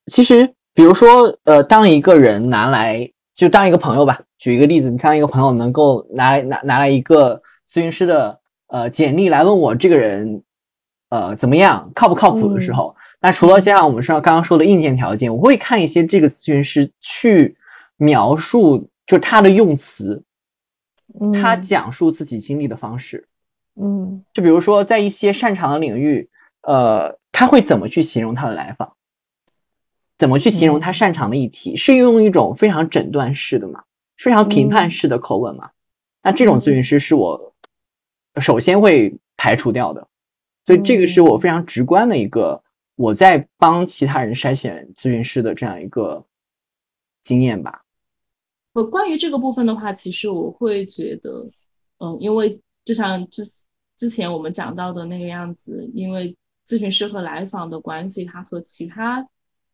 [0.07, 10.43] 其实，比如说，呃，当一个人拿来，就当一个朋友吧，举一个例子，你当一个朋友能够拿来拿拿来一个咨询师的呃简历来问我这个人
[11.09, 17.55] 呃怎么样，靠不靠谱的时候，那除了像我们说刚刚说的硬件条件，我会看一些这个咨询师去
[17.97, 20.24] 描述，就是他的用词，
[21.32, 23.28] 他讲述自己经历的方式，
[23.76, 26.28] 嗯，就比如说在一些擅长的领域，
[26.63, 28.91] 呃，他会怎么去形容他的来访，
[30.17, 33.84] 怎么去形容他擅长的议题，是用一种非常诊断式的嘛，
[34.17, 35.69] 非常评判式的口吻嘛？
[36.24, 37.53] 那这种咨询师是我
[38.38, 40.07] 首先会排除掉的，
[40.65, 42.63] 所以这个是我非常直观的一个
[43.02, 46.24] 我在帮其他人筛选咨询师的这样一个
[47.24, 47.84] 经验吧。
[48.74, 51.49] 呃，关于这个部分的话，其实我会觉得，
[51.97, 53.43] 嗯，因为就像之
[53.97, 56.36] 之前我们讲到的那个样子，因为
[56.68, 59.28] 咨询师和来访的关系，它和其他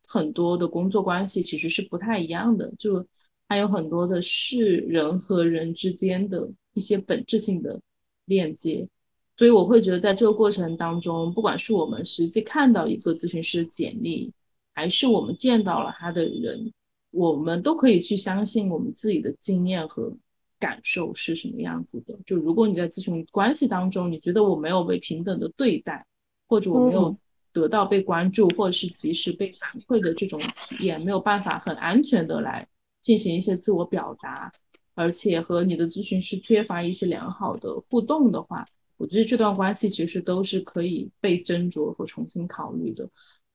[0.06, 3.06] 很多的工作关系其实是不太一样的，就
[3.46, 7.78] 还有很多的是人和人之间的一些本质性的
[8.24, 8.88] 链接，
[9.38, 14.30] 所以我会觉得在这个过程当中，不管是我们实际看到一个咨询师的简历，
[14.74, 16.70] 还是我们见到了他的人。
[17.10, 20.14] 我们都可以去相信我们自己的经验和
[20.58, 22.14] 感受是什么样子的。
[22.26, 26.04] 就如果你在咨询关系当中，你觉得我没有被平等的对待，
[26.46, 27.16] 或者我没有
[27.50, 32.68] 得到被关注，或者是及时被反馈的这种体验，没有办法很安全的来
[33.00, 34.52] 进行一些自我表达，
[34.94, 38.66] 而且和你的咨询师缺乏一些良好的互动的话，
[38.98, 43.08] 我觉得这段关系其实都是可以被斟酌和重新考虑的。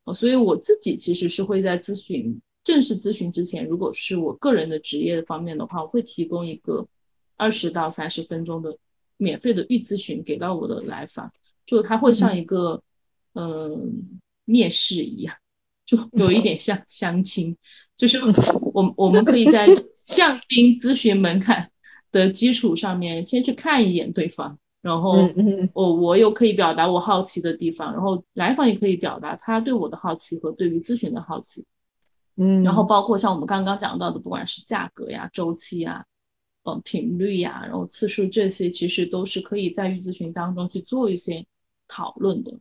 [0.05, 2.41] 呃，所以我自己其实是会在咨询。
[2.63, 6.87] 正式咨询之前，如果是我个人的职业方面的话，我会提供一个
[7.35, 8.77] 二十到三十分钟的
[9.17, 11.29] 免费的预咨询给到我的来访，
[11.65, 12.81] 就他会像一个
[13.33, 15.35] 嗯面试一样，
[15.85, 17.53] 就有一点像 相亲，
[17.97, 18.17] 就是
[18.73, 19.67] 我我们可以在
[20.05, 21.69] 降低咨询门槛
[22.13, 25.15] 的基础上面，先去看一眼对方，然后
[25.73, 31.65] 我我又可以表达我好奇的地方，然后来访也可以表达他对我的好奇和对于咨询的好奇。
[32.35, 36.05] 嗯，然后包括像我们刚刚讲到的，不管是价格呀、周期呀、
[36.63, 41.45] 呃频率呀，然后次数这些，其实都是可以在预咨询当中去做一些
[41.87, 42.51] 讨论的。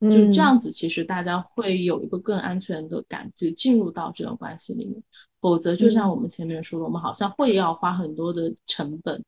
[0.00, 5.00] 就这样子，其实大家会有一个更安全的感觉进入到这段关系里面。
[5.40, 9.22] 否则，就像我们前面说的，我们好像会要花很多的成本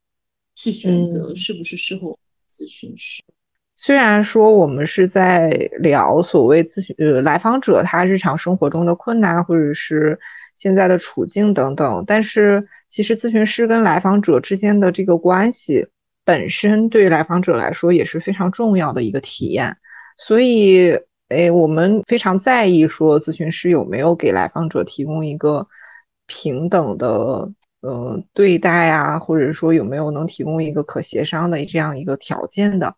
[0.54, 2.16] 去选择是不是适合
[2.54, 3.22] 咨询师。
[3.76, 10.18] 虽然说我们是在聊所谓咨询呃来访者他日常生活中的困难或者是
[10.56, 15.88] 现在的处境等等，但是其实咨询师跟来访者之间的这个关系
[16.24, 19.76] 本身对来访者来说也是非常重要的一个体验。
[20.16, 20.96] 所以，
[21.28, 25.66] 哎，我们非常在意说咨询师有没有给来访者提供一个
[26.26, 27.50] 平等的
[27.84, 32.96] 呃对待啊，或者说有没有能提供一个可协商的这样一个条件的。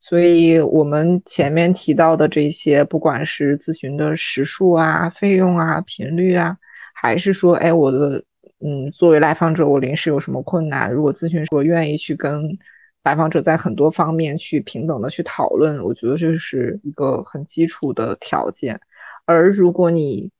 [0.00, 6.58] 所以，我们前面提到的这些，不管是咨询的时数啊、费用啊、频率啊，
[6.92, 8.22] 还是说，哎，我的，
[8.60, 12.58] 嗯，作为来访者，我临时有什么困难，如果咨询师我愿意去跟
[13.02, 18.80] 来访者在很多方面去平等的去讨论，我觉得这是一个很基础的条件。
[19.24, 20.30] 而如果你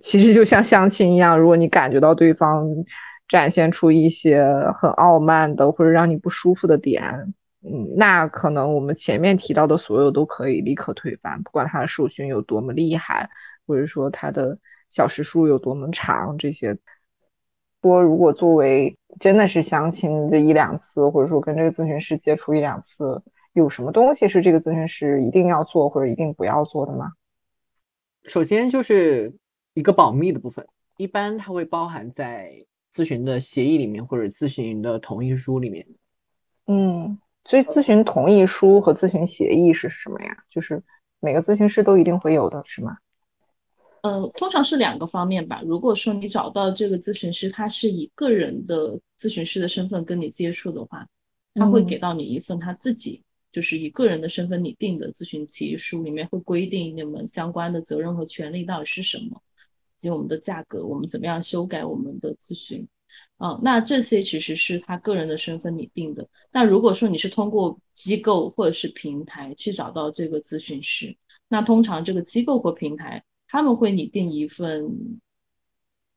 [0.00, 2.66] 其实就像相亲一样，如果你感觉到对方
[3.28, 4.42] 展现出一些
[4.74, 13.28] 很傲慢的或者让你不舒服的点，嗯，那可能我们前面提到的所有都可以立刻推翻，不管他的受训有多么厉害，
[13.66, 14.58] 或者说他的
[14.88, 16.78] 小时数有多么长，这些
[17.82, 23.22] 说如果作为真的是相亲这一两次，或者说跟这个咨询师接触一两次，
[23.52, 27.12] 有什么东西是这个咨询师一定要做或者一定不要做的吗？
[28.24, 29.34] 首先就是
[29.74, 30.66] 一个保密的部分，
[30.96, 32.52] 一般它会包含在
[32.94, 35.86] 咨询的协议里面或者咨询的同意书里面。
[36.66, 37.18] 嗯。
[37.44, 40.36] 所以，咨询同意书和咨询协议是什么呀？
[40.50, 40.82] 就是
[41.18, 42.98] 每个咨询师都一定会有的，是吗？
[44.02, 45.62] 呃，通常是两个方面吧。
[45.64, 51.08] 如果说你找到这个咨询师，他是以个人的咨询师的身份跟你接触的话，
[51.54, 59.47] 他会给到你一份他自己就是以个人的身份拟定的咨询协议书，里面会规定你们相关的责任和权利到底是什么，以
[59.98, 62.86] 及我们的价格，我们怎么样修改我们的咨询。
[63.38, 66.28] 嗯，那这些其实是他个人的身份拟定的。
[66.52, 71.16] 那如果说你是通过机构或者是平台去找到这个咨询师，
[71.48, 74.84] 那通常这个机构或平台他们会拟定一份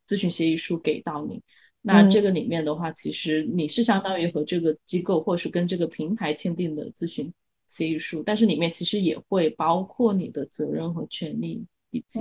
[0.07, 1.41] 咨询协议书给到你。
[1.81, 7.31] 那这个里面的话，其实你是相当于和这个机构或是跟这个平台签订的咨询
[7.67, 12.19] 协议书，但是里面其实也会包括你的责任和权利以及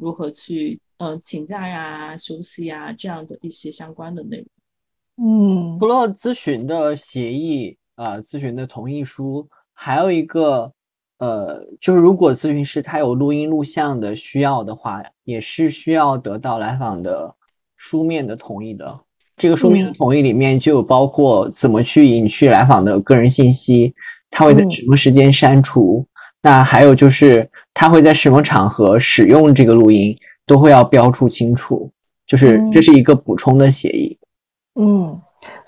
[0.00, 0.80] 如何去。
[0.98, 4.46] 呃，请假呀、休息呀，这样的一些相关的内容。
[5.20, 10.72] 嗯，除了咨询的协议，呃，咨询的同意书，还有一个
[11.18, 17.34] 呃，就是如果咨询师他有录音录像的需要的话，也是需要得到来访的
[17.76, 19.00] 书面的同意的。
[19.36, 23.94] 这个书面的同意里面就有包括怎么去隐去来访的个人信息，
[24.30, 26.04] 他会在什么时间删除，
[26.42, 30.16] 那还有就是他会在什么场合使用这个录音，
[30.48, 31.88] 都会要标注清楚。
[32.26, 34.18] 就是这是一个补充的协议。
[34.74, 35.20] 嗯。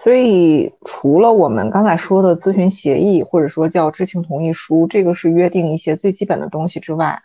[0.02, 7.22] 所以，除了我们刚才说的咨询协议，或者说叫知情同意书，这个是约定一些最基本的东西之外，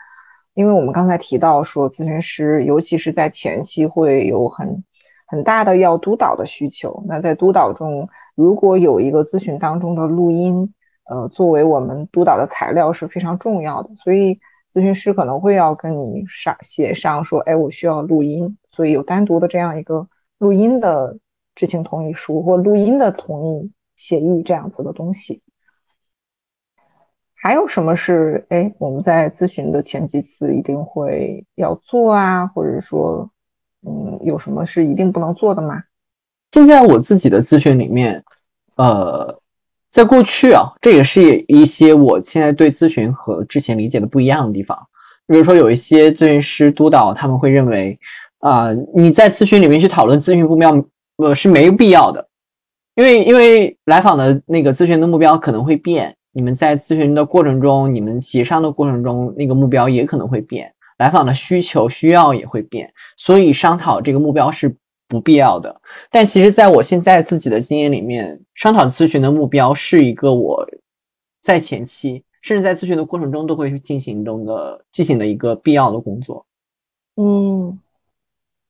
[0.53, 4.83] 因为我们刚才提到说，咨询师尤其是在前期会有很
[5.25, 7.03] 很大的要督导的需求。
[7.07, 10.71] 那在督导中，如果有一个咨询当中的录音，
[11.09, 13.89] 呃，作为我们督导的材料是非常重要的。
[14.03, 14.39] 所以，
[14.75, 20.07] 咨询师可能会要跟你上写上说，哎，我需要录音，所以有单独的这样一个
[20.37, 21.17] 录音的。
[21.57, 25.41] 知情同意书或录音的同意协议这样子的东西，
[27.33, 33.31] 还有什么是哎我们在咨询的前几次一定会要做啊，或者说
[33.87, 35.81] 嗯有什么是一定不能做的吗？
[36.51, 38.21] 现在我自己的咨询里面，
[38.75, 39.39] 呃，
[39.95, 44.77] 在过去啊，这也是一些我现在对咨询和之前理解的不一样的地方。
[45.25, 47.97] 比如说有一些咨询师督导他们会认为
[48.39, 50.85] 啊你在咨询里面去讨论咨询目标。
[51.17, 52.27] 呃，是没必要的，
[52.95, 64.75] 因为因为来访的那个咨询的目标可能会变，你们在咨询的过程中，你们协商的过程中，那个目标也可能会变，来访的需求需要也会变，所以商讨这个目标是
[65.07, 65.75] 不必要的。
[66.11, 70.67] 但其实，在我现在自己的经验里面，商讨咨询的目标是一个我
[71.41, 76.45] 在前期，甚至在咨询的过程中都会进行中的进行的一个必要的工作。
[77.15, 77.79] 嗯，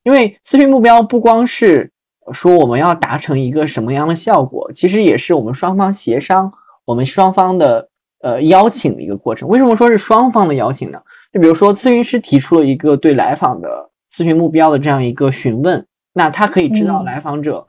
[0.04, 1.92] 因为咨询目标不光是。
[2.34, 6.52] 说我们要达成一个什么样的效果，其实也是我们双方协商，
[6.84, 7.88] 我们双方的
[8.22, 9.48] 呃邀请的一个过程。
[9.48, 11.00] 为什么说是双方的邀请呢？
[11.32, 13.70] 就比如说咨询师提出了一个对来访的
[14.12, 15.86] 咨询目标的这样一个询问，
[16.18, 17.68] 那他可以知道来访者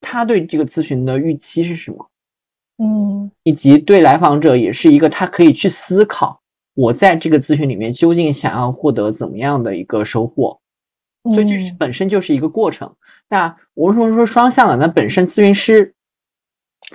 [0.00, 2.10] 他对这个咨询的预期是什么，
[2.78, 6.40] 嗯，以及对来访者也是一个他可以去思考
[6.74, 10.60] 我在这个咨询里面究竟想要获得怎么样的一个收获。
[11.34, 12.90] 所以这是本身就是一个过程。
[13.28, 14.76] 那我为什么说双向的？
[14.76, 15.92] 那本身咨询师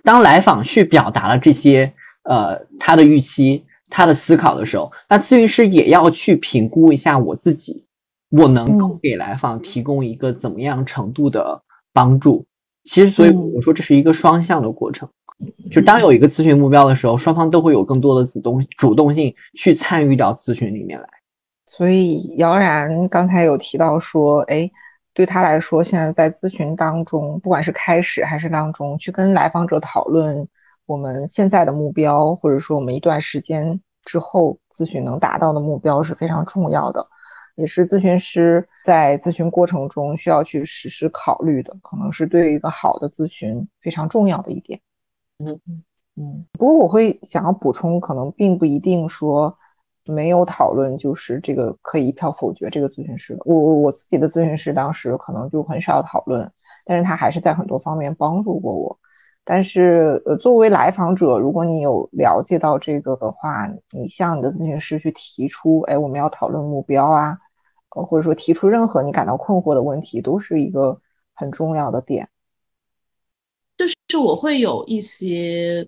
[0.02, 7.83] 当来访去表达了这些呃他的预期、他的思考的时候，那咨询师也要去评估一下我自己，
[8.34, 11.62] 我能够给来访提供一个怎么样程度的
[11.94, 12.46] 帮助。
[12.84, 15.08] 其实，所以我说这是一个双向的过程。
[15.72, 21.08] 就当有一个咨询目标的时候，双方都会有更多的主动主动性去参与到咨询里面来。
[21.66, 24.70] 所以姚然刚才有提到说，哎。
[25.16, 30.48] 对他来说，现在在咨询当中，不管是开始还是当中，去跟来访者讨论
[30.88, 37.08] 我们现在的目标，或者说我们一段时间之后咨询能达到的目标是非常重要的，
[37.56, 44.80] 也是咨询师在咨询过程中需要去实时考虑的，可能是对于一个好的咨询非常重要的一点。
[45.40, 45.84] 嗯嗯
[46.16, 46.46] 嗯。
[46.54, 49.58] 不过我会想要补充，可能并不一定说。
[50.06, 53.42] 没有讨论，就是这个可以一票否决这个咨询师的。
[53.46, 56.52] 我我我自己的咨询师当时可能就很少讨论，
[56.84, 59.00] 但是他还是在很多方面帮助过我。
[59.44, 67.38] 但是呃，作为来访者，如果你有了解到这个的话，你向你的咨询师去提出，哎，我们要讨论目标啊，
[67.90, 71.02] 或者说提出任何你感到困惑的问题，都是一个
[71.34, 72.30] 很重要的点。
[73.78, 75.88] 就是我会有一些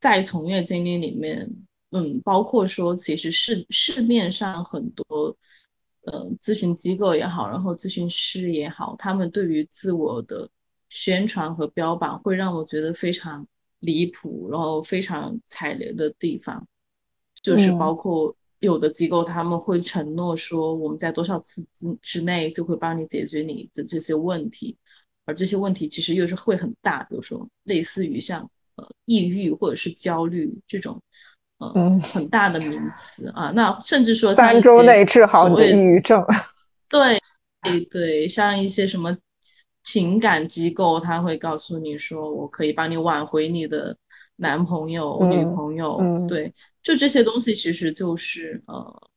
[0.00, 1.48] 在从业经历里面。
[1.92, 5.04] 嗯，包括说，其实市市面上很多，
[6.04, 10.48] 呃，咨询机构也好，然后咨询师也好，他们对于自我的
[10.90, 13.46] 宣传和标榜，会让我觉得非常
[13.78, 16.62] 离谱，然后非常踩雷的地方，
[17.42, 24.76] 就是包括有的机构他们会承诺说，我们在多少次之之内就会帮你解决你的这些问题，
[25.24, 28.42] 而这些问题其实又是会很大，比如说类似于像
[28.76, 31.00] 呃抑郁或者是焦虑这种。
[31.74, 36.24] 嗯，很大的名词啊，那甚至说三周内治好你的抑郁症，
[36.88, 37.20] 对，
[37.62, 39.14] 对对，像一些什么
[39.82, 43.96] 情感机构，他会告诉你说，我可以帮你挽回你的
[44.36, 46.52] 男朋友、女朋友，对，
[46.82, 49.08] 就这些东西其实就是呃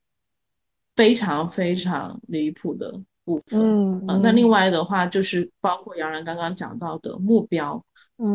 [0.96, 3.60] 非常非常离谱的部分。
[3.62, 7.84] 嗯，那另外的话就是包括杨然刚刚讲到的目标，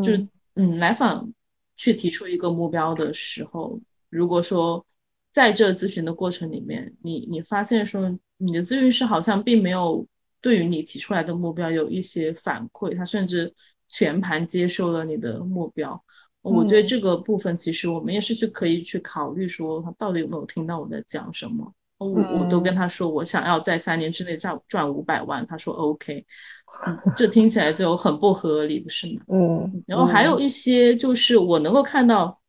[0.03, 1.31] 就是嗯，来访
[1.76, 3.81] 去提出一个目标的时候。
[4.11, 4.85] 如果说
[5.33, 10.07] 在这咨询的过程里面，你你发现说你的咨询师好像并没有
[10.41, 13.53] 对于你提出来的目标有一些反馈，他甚至
[13.89, 16.01] 全盘接受了你的目标，
[16.43, 21.72] 我觉得这个部分其实我们也是去可以去考虑说，他到底有没有听到我在讲什么。
[21.99, 26.24] 我我都跟他说，我想要在三年之内赚赚五百万，他说 OK，
[27.16, 29.22] 这听起来就很不合理，不是吗？
[29.32, 29.82] 嗯。
[29.84, 32.41] 然后还有一些就是我能够看到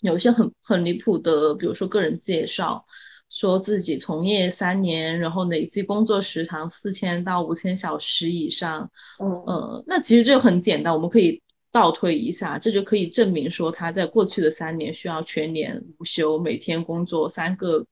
[0.00, 2.84] 有一些很很离谱的，比如说个人介绍。
[3.30, 8.90] 说自己从业三年，然后累计工作时长四千到五千小时以上。
[9.20, 11.38] 嗯呃，那其实这个很简单，我们可以
[11.70, 17.84] 倒推一下，这就可以证明说他在过去的三年需要全年无休，每天工作三个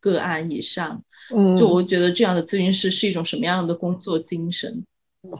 [0.00, 1.02] 个案以上。
[1.34, 4.84] 嗯，就我觉得这样的咨询师是一种什么样的工作精神？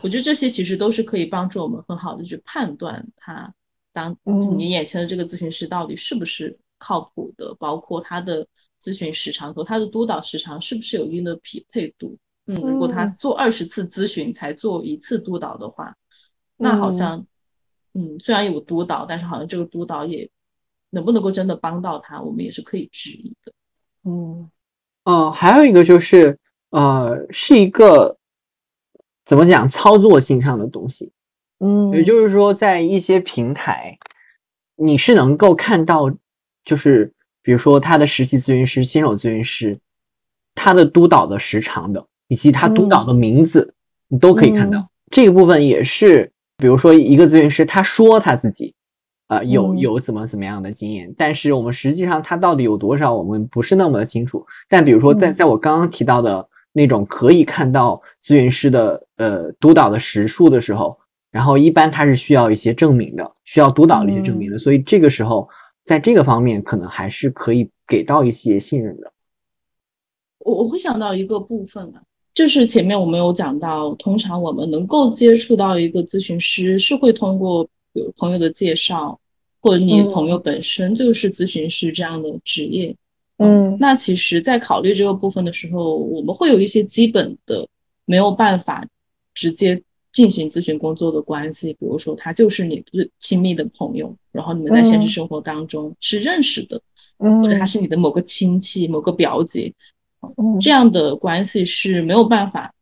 [0.03, 3.55] 我觉得这些其实都是可以帮助我们很好的去判断他，
[3.93, 4.17] 当
[4.57, 8.45] 你眼前的这个咨询师到底是不是靠谱的，包括他的。
[8.81, 12.17] 咨询时长和他的督导时长是不是有一定的匹配度？
[12.47, 15.93] 嗯，如果他做二十次咨询才做一次督导的话，
[16.57, 17.27] 那好像，
[17.95, 20.31] 嗯，虽然有督导，但是好像这个督导也
[20.91, 23.53] 能不能够真的帮到他，我们也是可以质疑的。
[24.05, 24.49] 嗯，
[25.05, 26.39] 哦，还有一个就是，
[26.71, 28.17] 呃，是一个
[29.25, 31.11] 怎么讲操作性上的东西。
[31.59, 33.99] 嗯，也就是说，在一些平台，
[34.77, 36.09] 你是能够看到，
[36.65, 37.13] 就是。
[37.47, 39.79] 比如说，他的实习咨询师、新手咨询师，
[40.53, 43.73] 他的督导的时长的，以及他督导的名字，
[44.09, 44.85] 你都可以看到。
[45.13, 48.75] 这个部分也是，比如说一个咨询师，他说他自己，
[49.29, 54.45] 啊，有有怎么怎么样的经验，但是我们实际上他到底有多少，我们不是那么的清楚。
[54.69, 60.99] 但比如说，在在我刚刚提到的那种可以看到咨询师的呃督导的时数的时候，
[61.31, 65.49] 然后一般他是需要一些证明的，需要督导的一些证明的，所以这个时候。
[65.87, 69.13] 在这个方面，可能还是可以给到一些信任的。
[70.41, 72.03] 我我会想到一个部分啊，
[72.35, 77.63] 就是前面我们有讲到，通常我们能够接触到一个咨询师，是会通过
[77.93, 79.17] 比如朋友的介绍，
[79.61, 82.93] 或者你朋友本身就是咨询师这样的职业。
[83.37, 87.65] 嗯，那其实，在考虑这个部分的时候，我们会有一些基本的
[88.07, 88.85] 没有办法
[89.35, 89.81] 直接。
[90.17, 96.81] 进行咨询工作的关系，比如说他就是你最亲密的朋友，然后你们在现实生活当中是认识的，
[97.19, 99.71] 嗯或者他是你的某个亲戚、某个表姐，
[100.59, 102.73] 这样的关系是没有办法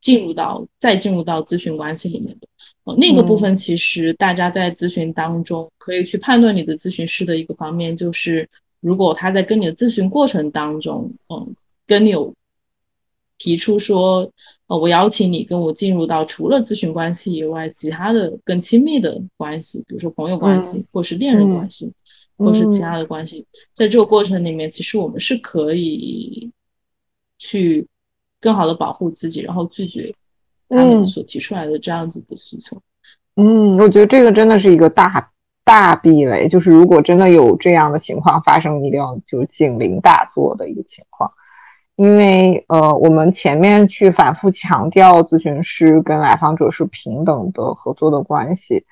[0.00, 2.46] 进入到再进入到咨询关系里面的。
[2.84, 8.48] 哦那个部分其实大家在咨询当中可以去判断你的咨询师的一个方面，就是
[8.80, 11.56] 如果他在跟你的咨询过程当中，嗯，
[11.88, 12.32] 跟你有。
[13.38, 14.30] 提出说，
[14.68, 21.92] 呃，我邀请你跟我进入到除了咨询关系以外，其他的更亲密的关系，比如说朋友关系，或是恋人关系，
[22.36, 23.44] 或是其他的关系。
[23.74, 26.50] 在这个过程里面，其实我们是可以
[27.38, 27.86] 去
[28.40, 30.14] 更好的保护自己，然后拒绝
[30.68, 32.80] 他们所提出来的这样子的需求。
[33.36, 35.30] 嗯，我觉得这个真的是一个大
[35.64, 41.30] 大壁垒，就是如果真的有这样的情况发生，一定要就是警铃大作的一个情况。
[41.96, 48.84] 因为呃，我们前面去反复强调咨询师跟来访者是平等的合作的关系，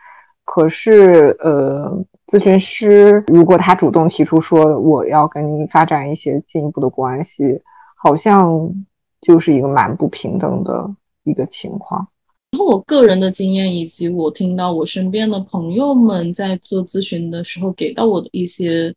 [0.44, 7.61] 可是呃，咨询师如果他主动提出说我要跟你发展一些进一步的关系，
[7.96, 8.72] 好像
[9.20, 10.88] 就是一个蛮不平等的
[11.24, 12.07] 一个情况。
[12.53, 18.94] 然后我个人的经验以及我听到我身边的朋友们在做咨询的时候给到我的一些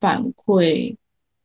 [0.00, 0.96] 反馈，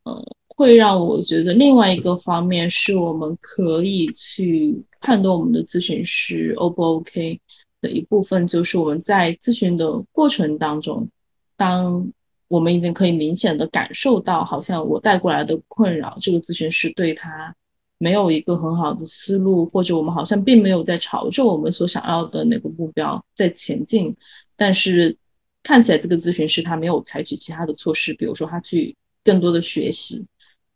[0.04, 0.20] 呃。
[0.62, 7.42] 会让我觉得另外一个方面是我们可以去判断我们的咨询师 O 不 OK
[7.82, 11.10] 的一部分，就是我们在咨询的过程当中，
[11.58, 12.08] 当
[12.48, 17.56] 我们已经可以明显的感受到，好像我带过来的困扰，这个咨询师对他
[17.98, 24.16] 没有一个很好的思路，或者我们好像并没有在朝着我们所想要的那个目标在前进，
[24.56, 25.18] 但是
[25.64, 30.24] 看起来这个咨询师他没有采取其他的措施，比如说他去更多的学习。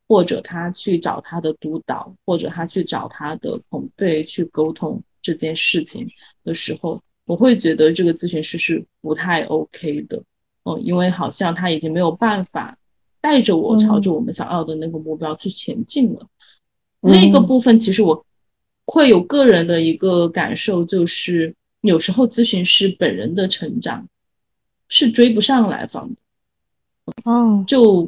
[0.07, 6.07] 或者他去找他的督导，或者他去找他的同辈去沟通这件事情
[6.43, 10.21] 的时候，我会觉得这个咨询师是不太 OK 的，
[10.65, 12.77] 嗯，因为好像他已经没有办法
[13.19, 16.27] 带着我朝着我们想要的那个目标去前进了。
[17.01, 18.25] 那个部分其实我
[18.85, 24.07] 会有个人的一个感受，就是有时候咨询师本人的成长
[24.87, 26.15] 是追不上来访的，
[27.25, 28.07] 嗯，就。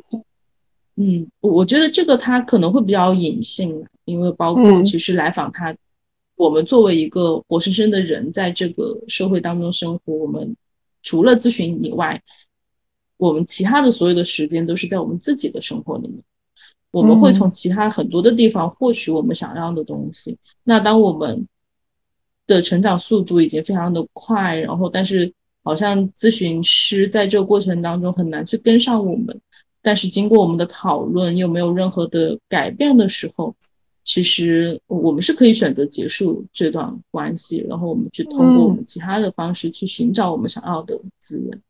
[1.00, 5.76] 嗯，我觉得这个他可能会比较隐性，因为包括其实来访他，
[6.36, 10.56] 我们作为一个活生生的人，在这个社会当中生活，我们
[11.04, 12.20] 除了咨询以外，
[13.18, 16.20] 我们其他的所有的时间都是在我们自己的生活里面，
[16.90, 20.36] 我们会从其他很多的地方获取我们想要的东西。
[20.64, 21.48] 那当我们
[22.48, 25.32] 的成长速度已经非常的快，然后但是。
[25.64, 29.38] 好像咨询师在这个过程当中很难去跟上我们，
[29.88, 33.56] 但是经过我们的讨论又没有任何的改变的时候，
[34.04, 41.62] 其实我们是可以选择结束这段关系，然后我们去通过我们其他的方式去寻找我们想要的资源。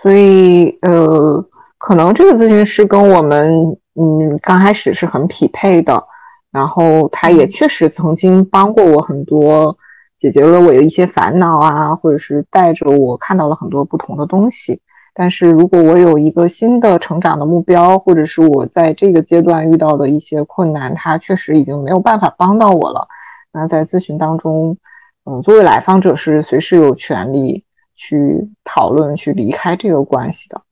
[0.00, 1.44] 所以，呃，
[1.78, 6.06] 可能这个咨询师跟我们，嗯，刚开始是很匹配的，
[6.52, 9.76] 然后他也确实曾经帮过我很多。
[10.20, 14.78] 解决了我的一些烦恼啊，或者是带着我看到了很多不同的东西。
[15.20, 23.06] 但是如果我有一个新的成长的目标，或者是我在这个阶段遇到的一些困难，他确实已经没有办法帮到我了。
[23.52, 24.78] 那在咨询当中，
[25.26, 30.62] 嗯，作为来访者是随时有权利去讨论去离开这个关系的。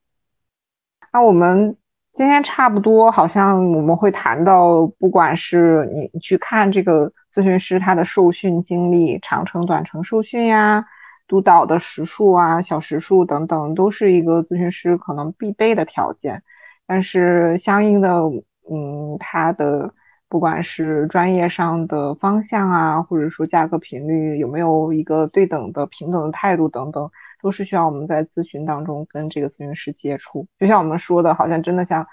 [1.13, 1.77] 那我们
[2.15, 7.13] 今天差不多，好像我们会谈到，不管是你去看这个。
[7.31, 10.87] 咨询师他的受训经历，长程、短程受训呀，
[11.29, 16.43] 督导的时数啊、小时数等等，都是一个咨询师可能必备的条件。
[16.87, 18.23] 但是相应的，
[18.69, 19.95] 嗯，他的
[20.29, 27.11] 不管是专业上的方向啊，或者说价格频率有没有一个对等的平等的态度等等，
[27.41, 30.49] 都是需要我们在咨询当中跟这个咨询师接触。
[30.59, 32.07] 就像我们说的，好像真的像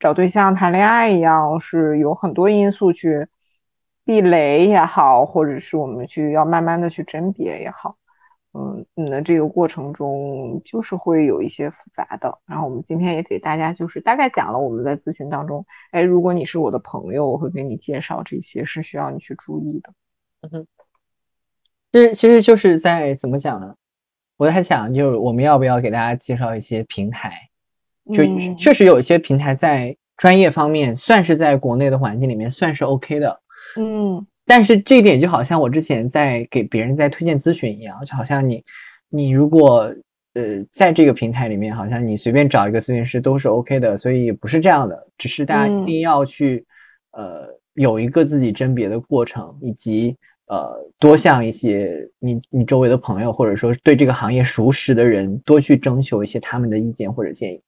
[0.00, 3.28] 找对象谈恋爱一样，是有很多因素去。
[4.04, 7.94] 避雷也好，或者是我们去要慢慢的去甄别也好，
[8.54, 12.38] 嗯，那这个过程中就是会有一些复杂的。
[12.46, 19.92] 然后我们今天也给大家就是大概讲了我们在咨询当中，哎，如果你是我的朋友，我会给你介绍这些是需要你去注意的。
[20.42, 20.66] 嗯哼，
[21.92, 23.74] 其实其实就是在怎么讲呢？
[24.36, 27.32] 我在想，就是我们要不要给大家介绍一些平台？
[28.12, 28.24] 就
[28.56, 33.40] 确实有一些平台在专业方面算是在国内的环境里面算是 OK 的。
[33.76, 38.62] 嗯，但是这一点就好像我之前在给别人在推荐咨询一样，就好像你，
[39.08, 39.90] 你如果
[40.34, 46.66] 呃在这个平台里面，好像你随便找一个咨询师都是 OK 的，所以不是这样的，只是大家一定要去
[47.12, 50.14] 呃有一个自己甄别的过程，以及
[50.48, 57.58] 呃多向一些你你周围的朋友或者说对这个行业熟识的人多去征求一些他们的意见或者建议。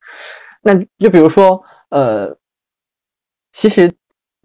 [0.62, 2.36] 那就比如说呃，
[3.52, 3.90] 其实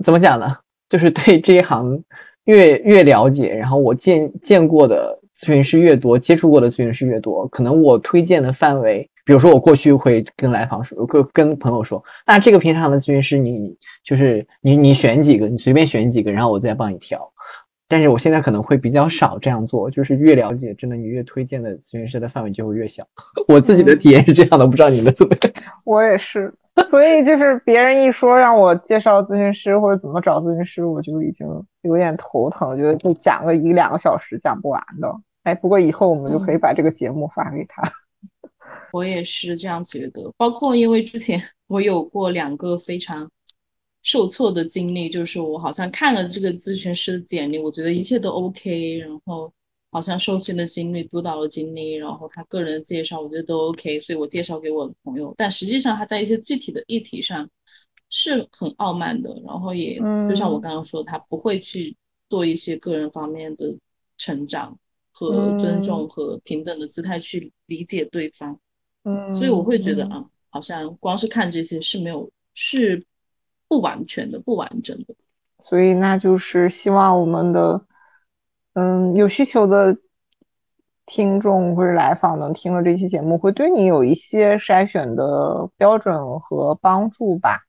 [0.06, 0.56] 怎么讲呢？
[0.88, 2.02] 就是对这一行
[2.50, 17.22] 越越了解，然后我见见过的咨询师越多，接触过的咨询师越多，可能我推荐的范围，比如说我过去会跟来访说，跟跟朋友说，那这个平台上的咨询师，你就是你你选几个，你随便选几个，然后我再帮你挑。
[17.88, 23.04] 但是我现在可能会比较少这样做，就是越了解，真的你越推荐的咨询师的范围就会越小。
[23.48, 25.54] 我自己的体验是这样的，不知道你们怎么样？
[25.86, 26.52] 我也是。
[26.90, 31.46] 所以就是别人一说让我介绍咨询师或者怎么找咨询师，我就已经
[31.82, 35.14] 有点头疼，觉得就讲个一两个小时讲不完的。
[35.44, 37.84] 哎，不过以后我们就可以把这个节目发给他。
[38.92, 43.30] 我也是这样觉得，包括因为之前我有过两个非常
[44.02, 49.52] 受挫的经历，就是我好像看了这个咨询师的简历，我觉得一切都 OK，然后。
[49.92, 55.34] 好像受训的经历、督导的经历，然后他个人的介绍，我觉得都 OK，所以我介绍给我的朋友。
[55.36, 57.50] 但实际上他在一些具体的议题上
[58.08, 59.98] 是很傲慢的，然后也
[60.30, 61.98] 就像我刚刚说，他不会去
[62.30, 63.76] 做一些个人方面的
[64.20, 64.78] 成长
[65.12, 68.60] 和尊重和平等的姿态去理解对方。
[69.06, 73.04] 嗯，所以我会觉得啊，好像光是看这些是没有是
[73.68, 75.16] 不完全的、不完整的。
[75.60, 77.84] 所以那就是希望我们的。
[78.74, 79.98] 嗯，有需求的
[81.06, 87.66] 听众或者来访能，听了这期节目，会对你有一些筛选的标准和帮助吧。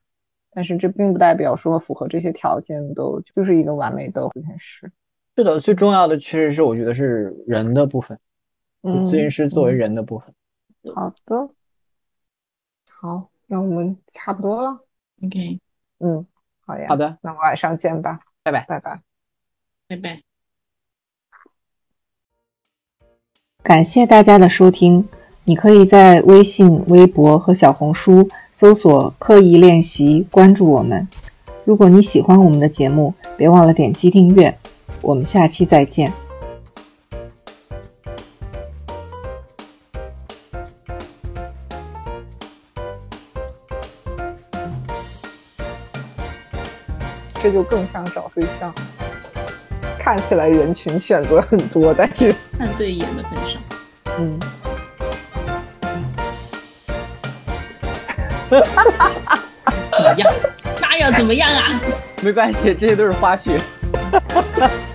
[0.53, 3.03] 但是这并不代表说符合这些条件的
[3.35, 4.91] 就是一个完美的咨询师。
[5.37, 8.19] 是的，最重要的确实是我觉得是人的部分，
[8.83, 10.35] 嗯咨询师作为人的部分。
[10.95, 11.49] 好的，
[12.91, 14.85] 好，那我们差不多了。
[15.25, 15.61] OK，
[16.01, 16.27] 嗯，
[16.67, 16.89] 好呀。
[16.89, 19.03] 好的，那晚上见吧，拜拜，拜拜，
[19.87, 20.30] 拜拜。
[23.63, 25.09] 感谢大家的收听，
[25.45, 31.07] 你可以在微信、微博和小红书搜索“刻意练习”，关注我们。
[31.65, 34.57] 如果你喜欢我们的节目，别忘了点击订阅。
[35.03, 36.13] 我们下期再见。
[47.43, 48.75] 这就更像找对象。
[50.13, 53.61] 看起来人群选择很多，但是 看对眼的很少。
[54.19, 54.41] 嗯，
[59.93, 60.29] 怎么样？
[60.83, 61.81] 那要怎么样啊？
[62.23, 63.57] 没关系，这些都是花絮。